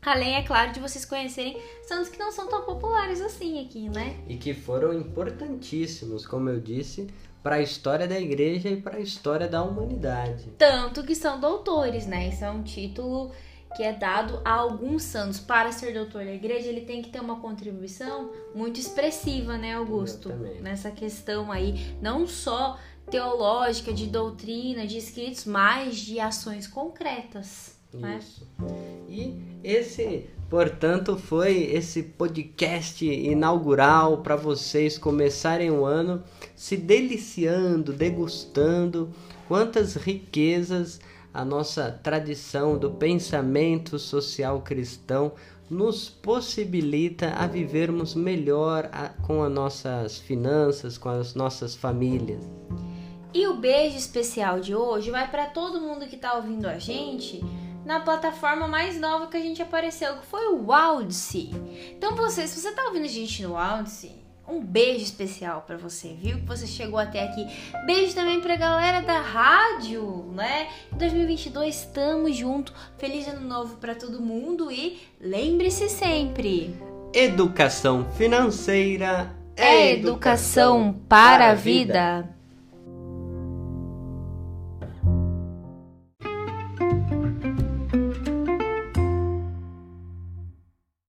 Além, 0.02 0.34
é 0.34 0.42
claro, 0.42 0.70
de 0.70 0.80
vocês 0.80 1.06
conhecerem 1.06 1.58
santos 1.88 2.10
que 2.10 2.18
não 2.18 2.30
são 2.30 2.46
tão 2.46 2.62
populares 2.66 3.22
assim 3.22 3.64
aqui, 3.64 3.88
né? 3.88 4.22
E 4.28 4.37
que 4.37 4.52
foram 4.52 4.92
importantíssimos, 4.92 6.26
como 6.26 6.50
eu 6.50 6.60
disse, 6.60 7.08
para 7.44 7.57
a 7.57 7.61
história 7.61 8.09
da 8.09 8.18
igreja 8.18 8.70
e 8.70 8.80
para 8.80 8.96
a 8.96 9.00
história 9.00 9.46
da 9.46 9.62
humanidade. 9.62 10.50
Tanto 10.57 11.04
que 11.04 11.14
são 11.14 11.38
doutores, 11.38 12.07
né? 12.07 12.28
Isso 12.28 12.42
é 12.42 12.50
um 12.50 12.62
título 12.62 13.33
que 13.76 13.83
é 13.83 13.92
dado 13.92 14.40
a 14.42 14.52
alguns 14.52 15.02
santos. 15.02 15.40
Para 15.40 15.70
ser 15.70 15.92
doutor 15.92 16.24
da 16.24 16.33
igreja, 16.33 16.68
ele 16.68 16.80
tem 16.80 17.02
que 17.02 17.11
ter 17.11 17.20
uma 17.20 17.40
contribuição 17.40 18.30
muito 18.54 18.80
expressiva, 18.80 19.59
né, 19.59 19.74
Augusto? 19.74 20.30
Exatamente. 20.30 20.62
Nessa 20.62 20.90
questão 20.90 21.52
aí, 21.52 21.94
não 22.00 22.26
só 22.26 22.78
teológica, 23.11 23.92
de 23.92 24.07
doutrina, 24.07 24.87
de 24.87 24.96
escritos, 24.96 25.44
mas 25.44 25.96
de 25.96 26.18
ações 26.18 26.66
concretas. 26.66 27.73
Né? 27.98 28.18
Isso. 28.18 28.46
E 29.09 29.35
esse, 29.62 30.26
portanto, 30.50 31.16
foi 31.16 31.62
esse 31.72 32.02
podcast 32.02 33.04
inaugural 33.07 34.18
para 34.18 34.37
vocês 34.37 34.98
começarem 34.98 35.70
o 35.70 35.85
ano 35.85 36.22
se 36.54 36.76
deliciando, 36.76 37.92
degustando 37.92 39.11
quantas 39.48 39.94
riquezas 39.94 41.00
a 41.33 41.44
nossa 41.44 41.90
tradição 41.90 42.78
do 42.78 42.92
pensamento 42.92 43.98
social 43.98 44.61
cristão 44.61 45.33
nos 45.68 46.09
possibilita 46.09 47.30
a 47.30 47.46
vivermos 47.46 48.14
melhor 48.14 48.88
com 49.26 49.42
as 49.42 49.50
nossas 49.50 50.18
finanças, 50.18 50.96
com 50.96 51.09
as 51.09 51.35
nossas 51.35 51.74
famílias. 51.74 52.40
E 53.33 53.48
o 53.48 53.57
beijo 53.57 53.96
especial 53.96 54.61
de 54.61 54.76
hoje 54.76 55.11
vai 55.11 55.28
para 55.28 55.46
todo 55.46 55.80
mundo 55.80 56.07
que 56.07 56.14
está 56.14 56.35
ouvindo 56.35 56.66
a 56.66 56.78
gente 56.78 57.42
na 57.84 58.00
plataforma 58.00 58.66
mais 58.66 58.98
nova 58.98 59.26
que 59.26 59.36
a 59.36 59.40
gente 59.40 59.62
apareceu, 59.62 60.16
que 60.16 60.26
foi 60.26 60.48
o 60.48 60.72
Audicy. 60.72 61.50
Então 61.96 62.14
você, 62.14 62.46
se 62.46 62.60
você 62.60 62.72
tá 62.72 62.84
ouvindo 62.84 63.04
a 63.04 63.08
gente 63.08 63.42
no 63.42 63.56
Audicy, 63.56 64.12
um 64.46 64.60
beijo 64.60 65.04
especial 65.04 65.62
para 65.66 65.76
você, 65.76 66.14
viu? 66.14 66.38
Que 66.38 66.46
você 66.46 66.66
chegou 66.66 66.98
até 66.98 67.22
aqui. 67.24 67.46
Beijo 67.86 68.14
também 68.14 68.40
pra 68.40 68.56
galera 68.56 69.00
da 69.00 69.20
rádio, 69.20 70.30
né? 70.34 70.68
Em 70.92 70.96
2022 70.96 71.74
estamos 71.74 72.36
junto. 72.36 72.72
Feliz 72.98 73.26
ano 73.26 73.46
novo 73.46 73.76
para 73.76 73.94
todo 73.94 74.20
mundo 74.20 74.70
e 74.70 75.00
lembre-se 75.20 75.88
sempre: 75.88 76.74
educação 77.14 78.06
financeira 78.16 79.34
é, 79.56 79.92
educação, 79.92 80.88
educação 80.88 81.00
para 81.08 81.50
a 81.50 81.54
vida. 81.54 82.22
vida. 82.22 82.33